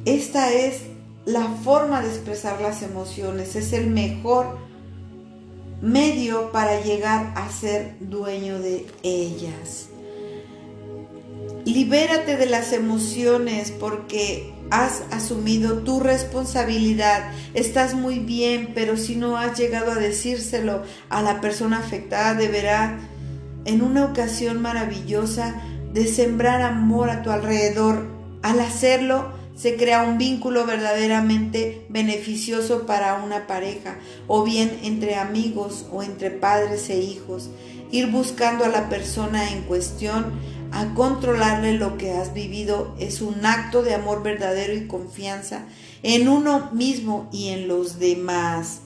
Esta 0.05 0.53
es 0.53 0.83
la 1.25 1.47
forma 1.63 2.01
de 2.01 2.09
expresar 2.09 2.61
las 2.61 2.83
emociones, 2.83 3.57
es 3.57 3.73
el 3.73 3.89
mejor 3.89 4.59
medio 5.83 6.51
para 6.53 6.81
llegar 6.81 7.33
a 7.37 7.51
ser 7.51 7.97
dueño 8.01 8.59
de 8.59 8.87
ellas. 9.03 9.89
Libérate 11.65 12.37
de 12.37 12.47
las 12.47 12.73
emociones 12.73 13.71
porque 13.71 14.55
has 14.71 15.03
asumido 15.11 15.81
tu 15.81 16.01
responsabilidad. 16.01 17.31
Estás 17.55 17.95
muy 17.95 18.19
bien, 18.19 18.73
pero 18.75 18.97
si 18.97 19.17
no 19.17 19.37
has 19.37 19.59
llegado 19.59 19.93
a 19.93 19.97
decírselo 19.97 20.83
a 21.11 21.23
la 21.23 21.41
persona 21.41 21.79
afectada, 21.79 22.35
deberá 22.35 22.99
en 23.65 23.83
una 23.83 24.07
ocasión 24.07 24.63
maravillosa 24.63 25.63
de 25.93 26.07
sembrar 26.07 26.63
amor 26.63 27.11
a 27.11 27.23
tu 27.23 27.31
alrededor. 27.31 28.07
Al 28.43 28.61
hacerlo, 28.61 29.38
se 29.59 29.77
crea 29.77 30.05
un 30.05 30.19
vínculo 30.19 30.65
verdaderamente 30.67 31.85
beneficioso 31.89 32.87
para 32.87 33.17
una 33.25 33.49
pareja, 33.49 33.99
o 34.29 34.45
bien 34.45 34.79
entre 34.85 35.17
amigos 35.17 35.87
o 35.91 36.03
entre 36.03 36.31
padres 36.31 36.89
e 36.91 37.01
hijos. 37.01 37.51
Ir 37.91 38.07
buscando 38.07 38.65
a 38.65 38.69
la 38.69 38.89
persona 38.89 39.51
en 39.51 39.63
cuestión 39.63 40.27
a 40.71 40.95
controlarle 40.95 41.73
lo 41.73 41.97
que 41.97 42.13
has 42.13 42.35
vivido 42.35 42.95
es 43.01 43.21
un 43.21 43.45
acto 43.47 43.83
de 43.83 43.95
amor 43.95 44.23
verdadero 44.23 44.75
y 44.75 44.87
confianza 44.87 45.65
en 46.03 46.29
uno 46.29 46.71
mismo 46.73 47.29
y 47.33 47.49
en 47.49 47.67
los 47.67 47.99
demás. 47.99 48.83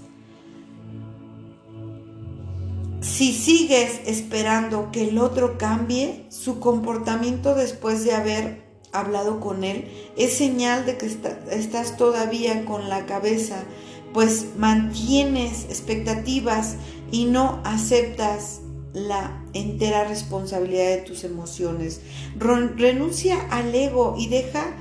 Si 3.03 3.33
sigues 3.33 4.01
esperando 4.07 4.91
que 4.93 5.09
el 5.09 5.19
otro 5.19 5.59
cambie 5.59 6.25
su 6.31 6.61
comportamiento 6.61 7.55
después 7.55 8.05
de 8.05 8.13
haber 8.13 8.62
hablado 8.93 9.41
con 9.41 9.65
él, 9.65 9.89
es 10.17 10.35
señal 10.35 10.87
de 10.87 10.99
que 10.99 11.07
estás 11.07 11.97
todavía 11.97 12.65
con 12.65 12.89
la 12.89 13.07
cabeza, 13.07 13.65
pues 14.13 14.49
mantienes 14.57 15.65
expectativas 15.65 16.77
y 17.11 17.25
no 17.25 17.61
aceptas 17.65 18.61
la 18.93 19.43
entera 19.55 20.05
responsabilidad 20.05 20.91
de 20.91 20.99
tus 20.99 21.25
emociones. 21.25 22.01
Renuncia 22.37 23.41
al 23.51 23.75
ego 23.75 24.15
y 24.19 24.29
deja 24.29 24.77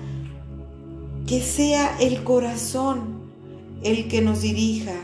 que 1.27 1.41
sea 1.41 1.97
el 1.99 2.23
corazón 2.23 3.21
el 3.83 4.07
que 4.07 4.21
nos 4.21 4.41
dirija. 4.41 4.95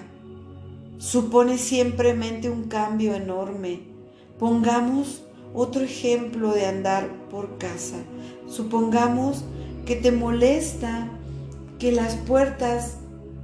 Supone 0.97 1.57
simplemente 1.57 2.49
un 2.49 2.63
cambio 2.65 3.15
enorme. 3.15 3.81
Pongamos 4.39 5.23
otro 5.53 5.83
ejemplo 5.83 6.51
de 6.51 6.65
andar 6.65 7.29
por 7.29 7.57
casa. 7.57 7.97
Supongamos 8.47 9.43
que 9.85 9.95
te 9.95 10.11
molesta 10.11 11.09
que 11.79 11.91
las 11.91 12.15
puertas 12.15 12.97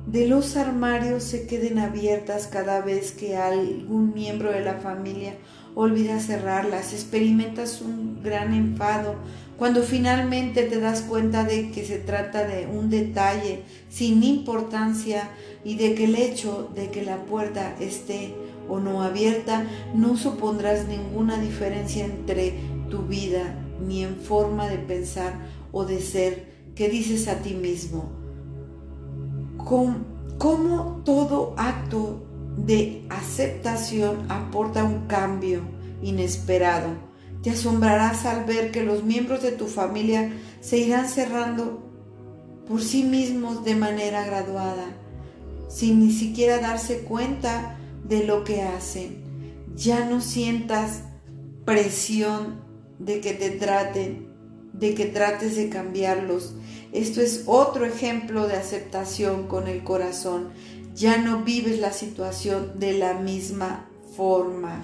de 0.06 0.28
los 0.28 0.58
armarios 0.58 1.24
se 1.24 1.47
queden 1.47 1.80
abiertas 1.80 2.47
cada 2.47 2.82
vez 2.82 3.12
que 3.12 3.38
algún 3.38 4.14
miembro 4.14 4.51
de 4.51 4.62
la 4.62 4.76
familia 4.76 5.36
olvida 5.76 6.20
cerrarlas, 6.20 6.93
experimentas 6.93 7.82
un 7.82 8.22
gran 8.22 8.54
enfado 8.54 9.16
cuando 9.58 9.82
finalmente 9.82 10.64
te 10.64 10.80
das 10.80 11.01
cuenta 11.01 11.43
de 11.43 11.72
que 11.72 11.86
se 11.86 11.99
trata 11.99 12.45
de 12.45 12.68
un 12.68 12.89
detalle 12.89 13.64
sin 13.89 14.24
importancia 14.24 15.30
y 15.64 15.76
de 15.76 15.95
que 15.95 16.06
el 16.06 16.16
hecho 16.16 16.70
de 16.76 16.89
que 16.89 17.04
la 17.04 17.18
puerta 17.26 17.76
esté 17.80 18.36
o 18.68 18.80
no 18.80 19.04
abierta 19.04 19.66
no 19.95 20.18
supondrás 20.18 20.88
ninguna 20.88 21.39
diferencia 21.39 22.06
entre 22.06 22.56
tu 22.89 23.04
vida 23.04 23.62
ni 23.82 24.03
en 24.03 24.17
forma 24.17 24.67
de 24.67 24.78
pensar 24.78 25.34
o 25.71 25.86
de 25.86 26.01
ser 26.01 26.53
que 26.76 26.89
dices 26.89 27.28
a 27.28 27.38
ti 27.38 27.53
mismo. 27.53 28.11
Como 29.57 31.01
todo 31.03 31.53
acto 31.57 32.26
de 32.57 33.05
aceptación 33.09 34.30
aporta 34.30 34.84
un 34.84 35.07
cambio 35.07 35.61
inesperado. 36.01 36.89
Te 37.41 37.51
asombrarás 37.51 38.26
al 38.26 38.45
ver 38.45 38.71
que 38.71 38.84
los 38.84 39.03
miembros 39.03 39.41
de 39.41 39.51
tu 39.51 39.67
familia 39.67 40.32
se 40.61 40.78
irán 40.78 41.09
cerrando 41.09 41.84
por 42.67 42.82
sí 42.82 43.03
mismos 43.03 43.65
de 43.65 43.76
manera 43.76 44.26
graduada, 44.26 44.86
sin 45.67 45.99
ni 45.99 46.11
siquiera 46.11 46.59
darse 46.59 46.99
cuenta 46.99 47.78
de 48.07 48.24
lo 48.24 48.43
que 48.43 48.61
hacen. 48.61 49.24
Ya 49.76 50.05
no 50.05 50.21
sientas 50.21 51.03
presión 51.65 52.62
de 53.06 53.22
que 53.22 53.34
te 53.34 53.49
traten, 53.51 54.28
de 54.74 54.93
que 54.95 55.06
trates 55.06 55.56
de 55.56 55.70
cambiarlos. 55.70 56.56
Esto 56.91 57.22
es 57.22 57.43
otro 57.47 57.86
ejemplo 57.86 58.47
de 58.47 58.56
aceptación 58.56 59.47
con 59.47 59.68
el 59.68 59.84
corazón 59.84 60.51
ya 60.95 61.18
no 61.18 61.43
vives 61.43 61.80
la 61.80 61.91
situación 61.91 62.80
de 62.80 62.93
la 62.93 63.16
misma 63.16 63.89
forma. 64.16 64.84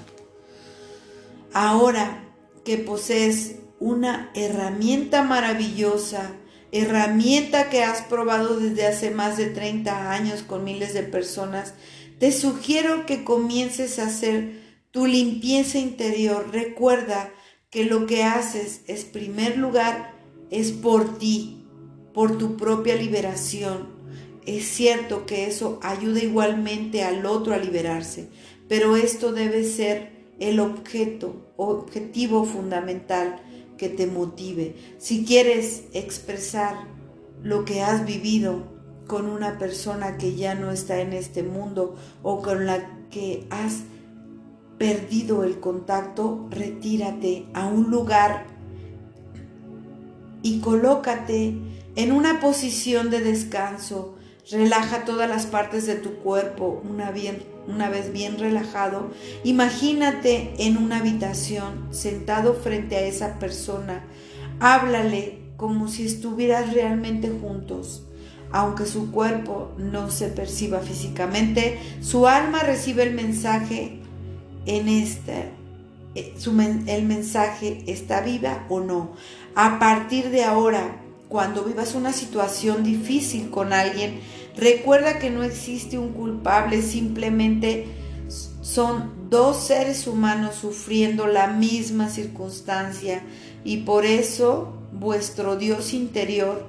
Ahora 1.54 2.24
que 2.66 2.78
posees 2.78 3.56
una 3.80 4.32
herramienta 4.34 5.24
maravillosa, 5.24 6.34
herramienta 6.72 7.70
que 7.70 7.84
has 7.84 8.02
probado 8.02 8.60
desde 8.60 8.88
hace 8.88 9.12
más 9.12 9.38
de 9.38 9.48
30 9.48 10.12
años 10.12 10.44
con 10.44 10.64
miles 10.64 10.94
de 10.94 11.04
personas, 11.04 11.74
te 12.20 12.32
sugiero 12.32 13.06
que 13.06 13.24
comiences 13.24 14.00
a 14.00 14.08
hacer 14.08 14.60
tu 14.92 15.06
limpieza 15.06 15.78
interior. 15.78 16.50
Recuerda 16.52 17.32
que 17.70 17.86
lo 17.86 18.06
que 18.06 18.24
haces 18.24 18.82
es 18.88 19.06
primer 19.06 19.58
lugar 19.58 20.14
es 20.50 20.72
por 20.72 21.18
ti, 21.18 21.66
por 22.14 22.38
tu 22.38 22.58
propia 22.58 22.96
liberación 22.96 24.00
es 24.50 24.66
cierto 24.66 25.28
que 25.28 25.46
eso 25.46 25.80
ayuda 25.84 26.24
igualmente 26.24 27.04
al 27.04 27.28
otro 27.28 27.54
a 27.54 27.58
liberarse, 27.58 28.30
pero 28.68 28.96
esto 28.96 29.32
debe 29.32 29.64
ser 29.64 30.10
el 30.40 30.60
objeto, 30.60 31.54
objetivo 31.56 32.46
fundamental 32.46 33.42
que 33.78 33.90
te 33.90 34.08
motive. 34.08 34.76
Si 34.98 35.24
quieres 35.24 35.84
expresar 35.94 36.88
lo 37.44 37.64
que 37.64 37.82
has 37.82 38.08
vivido 38.08 38.64
con 39.06 39.28
una 39.30 39.60
persona 39.60 40.18
que 40.18 40.36
ya 40.36 40.56
no 40.56 40.72
está 40.72 41.00
en 41.00 41.14
este 41.14 41.44
mundo 41.44 41.96
o 42.24 42.42
con 42.42 42.66
la 42.66 43.08
que 43.12 43.46
has 43.52 43.84
perdido 44.80 45.44
el 45.44 45.60
contacto, 45.60 46.48
retírate 46.50 47.46
a 47.54 47.68
un 47.68 47.92
lugar 47.92 48.48
y 50.42 50.60
colócate 50.62 51.54
en 51.96 52.12
una 52.12 52.40
posición 52.40 53.12
de 53.12 53.20
descanso 53.22 54.16
Relaja 54.52 55.06
todas 55.06 55.30
las 55.30 55.46
partes 55.46 55.86
de 55.86 55.94
tu 55.94 56.16
cuerpo 56.16 56.82
una, 56.84 57.12
vez 57.12 58.12
bien 58.12 58.40
relajado. 58.40 59.12
Imagínate 59.44 60.54
en 60.58 60.78
una 60.78 60.98
habitación 60.98 61.88
sentado 61.92 62.56
frente 62.56 62.96
a 62.96 63.02
esa 63.02 63.38
persona. 63.38 64.04
Háblale 64.60 65.38
como 65.56 65.88
si 65.88 66.06
estuvieras 66.06 66.74
realmente 66.74 67.30
juntos. 67.30 68.08
Aunque 68.52 68.88
su 68.88 69.12
cuerpo 69.12 69.72
no 69.78 70.10
se 70.10 70.30
perciba 70.30 70.80
físicamente, 70.80 71.78
su 72.02 72.26
alma 72.26 72.64
recibe 72.64 73.04
el 73.04 73.14
mensaje 73.14 74.00
en 74.70 74.88
este. 74.88 75.52
el 76.16 77.04
mensaje 77.04 77.84
está 77.88 78.22
viva 78.22 78.66
o 78.70 78.80
no. 78.80 79.14
A 79.56 79.80
partir 79.80 80.30
de 80.30 80.44
ahora, 80.44 81.02
cuando 81.28 81.64
vivas 81.64 81.96
una 81.96 82.14
situación 82.14 82.84
difícil 82.84 83.50
con 83.50 83.74
alguien, 83.74 84.20
recuerda 84.56 85.20
que 85.20 85.32
no 85.32 85.44
existe 85.44 85.98
un 85.98 86.10
culpable, 86.10 86.82
simplemente 86.82 87.88
son 88.62 89.30
dos 89.30 89.58
seres 89.58 90.06
humanos 90.06 90.56
sufriendo 90.56 91.26
la 91.26 91.48
misma 91.48 92.10
circunstancia 92.10 93.24
y 93.64 93.78
por 93.78 94.06
eso 94.06 94.74
vuestro 94.92 95.56
Dios 95.56 95.94
interior 95.94 96.68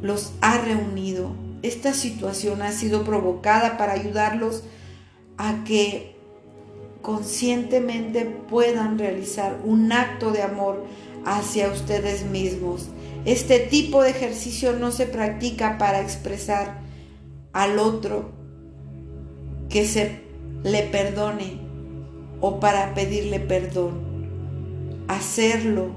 los 0.00 0.32
ha 0.40 0.58
reunido. 0.58 1.34
Esta 1.62 1.92
situación 1.92 2.62
ha 2.62 2.72
sido 2.72 3.04
provocada 3.04 3.76
para 3.76 3.92
ayudarlos 3.92 4.62
a 5.36 5.62
que 5.64 6.19
conscientemente 7.02 8.24
puedan 8.24 8.98
realizar 8.98 9.58
un 9.64 9.92
acto 9.92 10.32
de 10.32 10.42
amor 10.42 10.84
hacia 11.24 11.70
ustedes 11.70 12.26
mismos. 12.26 12.88
Este 13.24 13.58
tipo 13.58 14.02
de 14.02 14.10
ejercicio 14.10 14.72
no 14.74 14.92
se 14.92 15.06
practica 15.06 15.78
para 15.78 16.00
expresar 16.00 16.80
al 17.52 17.78
otro 17.78 18.30
que 19.68 19.86
se 19.86 20.22
le 20.62 20.82
perdone 20.84 21.58
o 22.40 22.60
para 22.60 22.94
pedirle 22.94 23.40
perdón. 23.40 24.10
Hacerlo 25.08 25.90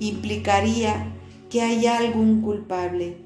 implicaría 0.00 1.12
que 1.50 1.62
haya 1.62 1.98
algún 1.98 2.42
culpable. 2.42 3.18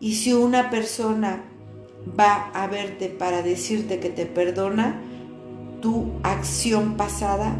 Y 0.00 0.16
si 0.16 0.32
una 0.32 0.70
persona 0.70 1.44
va 2.18 2.50
a 2.54 2.66
verte 2.66 3.08
para 3.08 3.42
decirte 3.42 4.00
que 4.00 4.10
te 4.10 4.26
perdona, 4.26 5.00
tu 5.80 6.12
acción 6.42 6.96
pasada 6.96 7.56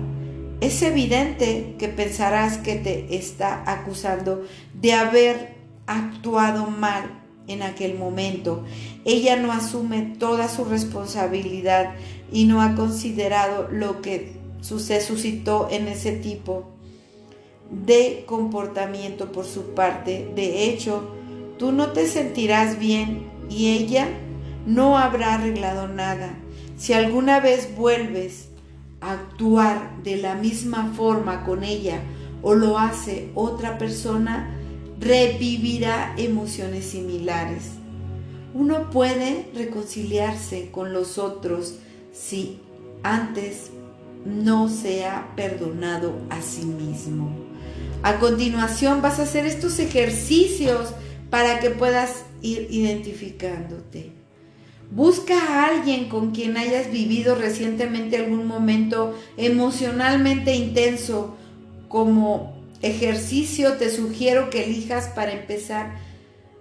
es 0.60 0.82
evidente 0.82 1.76
que 1.78 1.86
pensarás 1.86 2.58
que 2.58 2.74
te 2.74 3.14
está 3.14 3.62
acusando 3.64 4.44
de 4.74 4.92
haber 4.92 5.54
actuado 5.86 6.66
mal 6.68 7.04
en 7.46 7.62
aquel 7.62 7.96
momento. 7.96 8.64
Ella 9.04 9.36
no 9.36 9.52
asume 9.52 10.14
toda 10.18 10.48
su 10.48 10.64
responsabilidad 10.64 11.94
y 12.32 12.46
no 12.46 12.60
ha 12.60 12.74
considerado 12.74 13.68
lo 13.70 14.02
que 14.02 14.32
se 14.60 15.00
suscitó 15.00 15.68
en 15.70 15.86
ese 15.86 16.12
tipo. 16.12 16.68
de 17.70 18.24
comportamiento 18.26 19.32
por 19.32 19.46
su 19.46 19.74
parte. 19.74 20.30
De 20.34 20.64
hecho, 20.64 21.08
tú 21.58 21.72
no 21.72 21.92
te 21.92 22.06
sentirás 22.06 22.78
bien 22.78 23.30
y 23.48 23.78
ella 23.78 24.08
no 24.66 24.98
habrá 24.98 25.34
arreglado 25.36 25.88
nada. 25.88 26.34
Si 26.76 26.92
alguna 26.92 27.40
vez 27.40 27.74
vuelves 27.74 28.51
actuar 29.02 30.02
de 30.02 30.16
la 30.16 30.34
misma 30.34 30.92
forma 30.94 31.44
con 31.44 31.64
ella 31.64 32.00
o 32.42 32.54
lo 32.54 32.78
hace 32.78 33.30
otra 33.34 33.78
persona, 33.78 34.56
revivirá 34.98 36.14
emociones 36.16 36.86
similares. 36.86 37.72
Uno 38.54 38.90
puede 38.90 39.48
reconciliarse 39.54 40.70
con 40.70 40.92
los 40.92 41.18
otros 41.18 41.76
si 42.12 42.60
antes 43.02 43.70
no 44.24 44.68
se 44.68 45.04
ha 45.04 45.34
perdonado 45.34 46.14
a 46.30 46.40
sí 46.42 46.64
mismo. 46.64 47.30
A 48.02 48.18
continuación 48.18 49.02
vas 49.02 49.18
a 49.18 49.22
hacer 49.22 49.46
estos 49.46 49.78
ejercicios 49.78 50.92
para 51.30 51.60
que 51.60 51.70
puedas 51.70 52.24
ir 52.42 52.66
identificándote. 52.70 54.21
Busca 54.94 55.34
a 55.38 55.68
alguien 55.68 56.10
con 56.10 56.32
quien 56.32 56.58
hayas 56.58 56.90
vivido 56.90 57.34
recientemente 57.34 58.18
algún 58.18 58.46
momento 58.46 59.18
emocionalmente 59.38 60.54
intenso. 60.54 61.34
Como 61.88 62.62
ejercicio 62.82 63.78
te 63.78 63.88
sugiero 63.88 64.50
que 64.50 64.64
elijas 64.64 65.06
para 65.06 65.32
empezar 65.32 65.96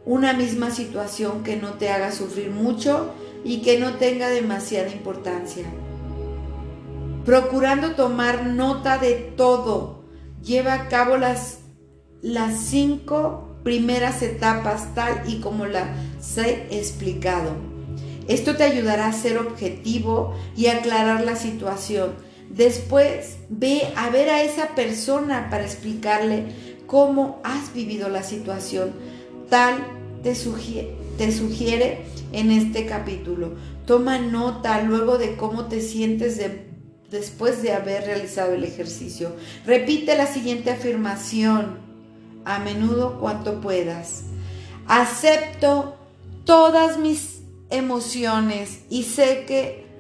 una 0.06 0.32
misma 0.32 0.72
situación 0.72 1.44
que 1.44 1.58
no 1.58 1.74
te 1.74 1.90
haga 1.90 2.14
sufrir 2.14 2.52
mucho 2.52 3.12
y 3.44 3.64
que 3.64 3.78
no 3.78 3.96
tenga 3.96 4.30
demasiada 4.30 4.90
importancia. 4.90 5.66
Procurando 7.26 7.96
tomar 7.96 8.46
nota 8.46 8.98
de 8.98 9.14
todo, 9.36 10.06
lleva 10.42 10.74
a 10.74 10.88
cabo 10.88 11.18
las, 11.18 11.60
las 12.22 12.62
cinco 12.62 13.50
primeras 13.66 14.22
etapas 14.22 14.96
tal 14.96 15.22
y 15.28 15.42
como 15.42 15.66
las 15.66 15.90
he 16.38 16.68
explicado. 16.72 17.71
Esto 18.28 18.56
te 18.56 18.64
ayudará 18.64 19.08
a 19.08 19.14
ser 19.14 19.38
objetivo 19.38 20.36
y 20.56 20.68
aclarar 20.68 21.24
la 21.24 21.36
situación. 21.36 22.14
Después 22.50 23.38
ve 23.50 23.94
a 23.96 24.10
ver 24.10 24.30
a 24.30 24.44
esa 24.44 24.76
persona 24.76 25.50
para 25.50 25.64
explicarle 25.64 26.46
cómo 26.86 27.40
has 27.44 27.74
vivido 27.74 28.10
la 28.10 28.24
situación. 28.24 28.92
Tal 29.50 29.86
te 30.24 30.36
sugiere, 30.36 30.96
te 31.18 31.32
sugiere 31.32 32.02
en 32.32 32.52
este 32.52 32.86
capítulo. 32.86 33.56
Toma 33.86 34.20
nota 34.20 34.82
luego 34.82 35.18
de 35.18 35.36
cómo 35.36 35.66
te 35.66 35.82
sientes 35.82 36.42
después 37.10 37.62
de 37.62 37.74
haber 37.74 38.06
realizado 38.06 38.54
el 38.54 38.64
ejercicio. 38.64 39.36
Repite 39.66 40.16
la 40.16 40.28
siguiente 40.28 40.72
afirmación 40.72 41.80
a 42.46 42.60
menudo 42.60 43.20
cuanto 43.20 43.62
puedas. 43.62 44.24
Acepto 44.88 45.96
todas 46.46 46.98
mis 46.98 47.41
emociones 47.72 48.82
y 48.90 49.04
sé 49.04 49.46
que 49.48 49.92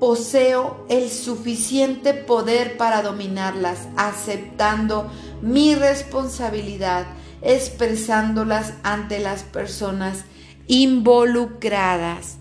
poseo 0.00 0.86
el 0.88 1.10
suficiente 1.10 2.14
poder 2.14 2.76
para 2.76 3.02
dominarlas, 3.02 3.86
aceptando 3.96 5.10
mi 5.42 5.74
responsabilidad, 5.74 7.06
expresándolas 7.42 8.72
ante 8.82 9.20
las 9.20 9.42
personas 9.42 10.24
involucradas. 10.66 12.38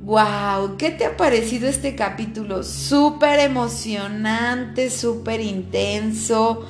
¡Wow! 0.00 0.76
¿Qué 0.76 0.90
te 0.90 1.06
ha 1.06 1.16
parecido 1.16 1.68
este 1.68 1.94
capítulo? 1.94 2.62
Súper 2.62 3.38
emocionante, 3.40 4.90
súper 4.90 5.40
intenso. 5.40 6.66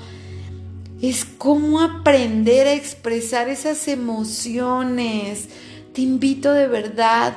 Es 1.03 1.25
como 1.25 1.81
aprender 1.81 2.69
a 2.69 2.75
expresar 2.75 3.49
esas 3.49 3.89
emociones. 3.89 5.49
Te 5.93 6.03
invito 6.03 6.53
de 6.53 6.69
verdad 6.69 7.35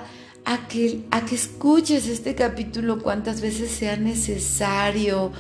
a 0.49 0.67
que, 0.67 1.05
a 1.11 1.25
que 1.25 1.35
escuches 1.35 2.07
este 2.07 2.33
capítulo 2.33 3.03
cuantas 3.03 3.39
veces 3.39 3.69
sea 3.69 3.97
necesario. 3.97 5.31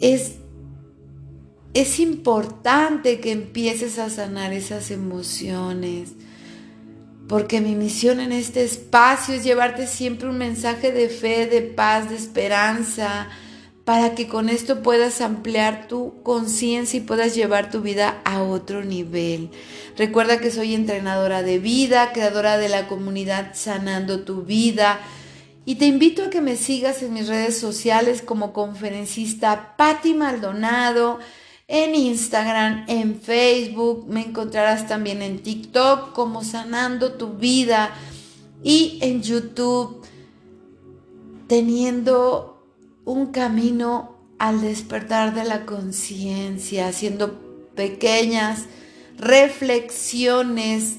Es, 0.00 0.38
es 1.74 2.00
importante 2.00 3.20
que 3.20 3.30
empieces 3.30 4.00
a 4.00 4.10
sanar 4.10 4.52
esas 4.52 4.90
emociones 4.90 6.14
porque 7.28 7.60
mi 7.60 7.76
misión 7.76 8.18
en 8.18 8.32
este 8.32 8.64
espacio 8.64 9.36
es 9.36 9.44
llevarte 9.44 9.86
siempre 9.86 10.28
un 10.28 10.38
mensaje 10.38 10.90
de 10.90 11.08
fe, 11.08 11.46
de 11.46 11.62
paz, 11.62 12.10
de 12.10 12.16
esperanza, 12.16 13.28
para 13.84 14.14
que 14.14 14.28
con 14.28 14.48
esto 14.48 14.82
puedas 14.82 15.20
ampliar 15.20 15.88
tu 15.88 16.22
conciencia 16.22 16.98
y 16.98 17.02
puedas 17.02 17.34
llevar 17.34 17.70
tu 17.70 17.80
vida 17.80 18.20
a 18.24 18.42
otro 18.42 18.84
nivel. 18.84 19.50
Recuerda 19.96 20.38
que 20.38 20.50
soy 20.50 20.74
entrenadora 20.74 21.42
de 21.42 21.58
vida, 21.58 22.12
creadora 22.12 22.58
de 22.58 22.68
la 22.68 22.86
comunidad 22.86 23.52
Sanando 23.54 24.20
tu 24.20 24.42
vida. 24.42 25.00
Y 25.64 25.76
te 25.76 25.86
invito 25.86 26.24
a 26.24 26.30
que 26.30 26.40
me 26.40 26.56
sigas 26.56 27.02
en 27.02 27.12
mis 27.12 27.28
redes 27.28 27.58
sociales 27.58 28.22
como 28.22 28.52
conferencista 28.52 29.74
Patti 29.76 30.14
Maldonado 30.14 31.18
en 31.68 31.94
Instagram, 31.94 32.84
en 32.88 33.18
Facebook, 33.18 34.06
me 34.06 34.20
encontrarás 34.20 34.88
también 34.88 35.22
en 35.22 35.42
TikTok 35.42 36.12
como 36.12 36.44
Sanando 36.44 37.14
tu 37.14 37.34
vida 37.34 37.94
y 38.62 38.98
en 39.00 39.22
YouTube 39.22 40.02
teniendo 41.46 42.51
un 43.04 43.26
camino 43.26 44.18
al 44.38 44.60
despertar 44.60 45.34
de 45.34 45.44
la 45.44 45.66
conciencia, 45.66 46.88
haciendo 46.88 47.70
pequeñas 47.74 48.66
reflexiones 49.18 50.98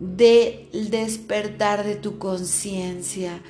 del 0.00 0.90
despertar 0.90 1.84
de 1.84 1.96
tu 1.96 2.18
conciencia. 2.18 3.42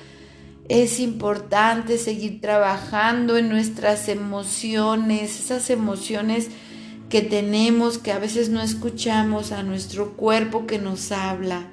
Es 0.67 0.99
importante 0.99 1.97
seguir 1.97 2.41
trabajando 2.41 3.37
en 3.37 3.49
nuestras 3.49 4.09
emociones, 4.09 5.39
esas 5.39 5.69
emociones 5.69 6.49
que 7.09 7.21
tenemos, 7.21 7.97
que 7.97 8.11
a 8.11 8.19
veces 8.19 8.49
no 8.49 8.61
escuchamos 8.61 9.51
a 9.51 9.63
nuestro 9.63 10.15
cuerpo 10.15 10.65
que 10.65 10.77
nos 10.77 11.11
habla. 11.11 11.69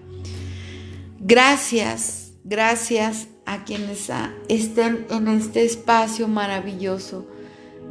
Gracias, 1.20 2.32
gracias 2.44 3.28
a 3.48 3.64
quienes 3.64 4.10
estén 4.48 5.06
en 5.08 5.26
este 5.26 5.64
espacio 5.64 6.28
maravilloso. 6.28 7.26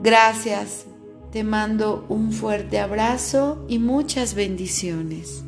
Gracias, 0.04 0.86
te 1.32 1.44
mando 1.44 2.06
un 2.10 2.32
fuerte 2.32 2.80
abrazo 2.80 3.66
y 3.68 3.80
muchas 3.80 4.36
bendiciones. 4.36 5.47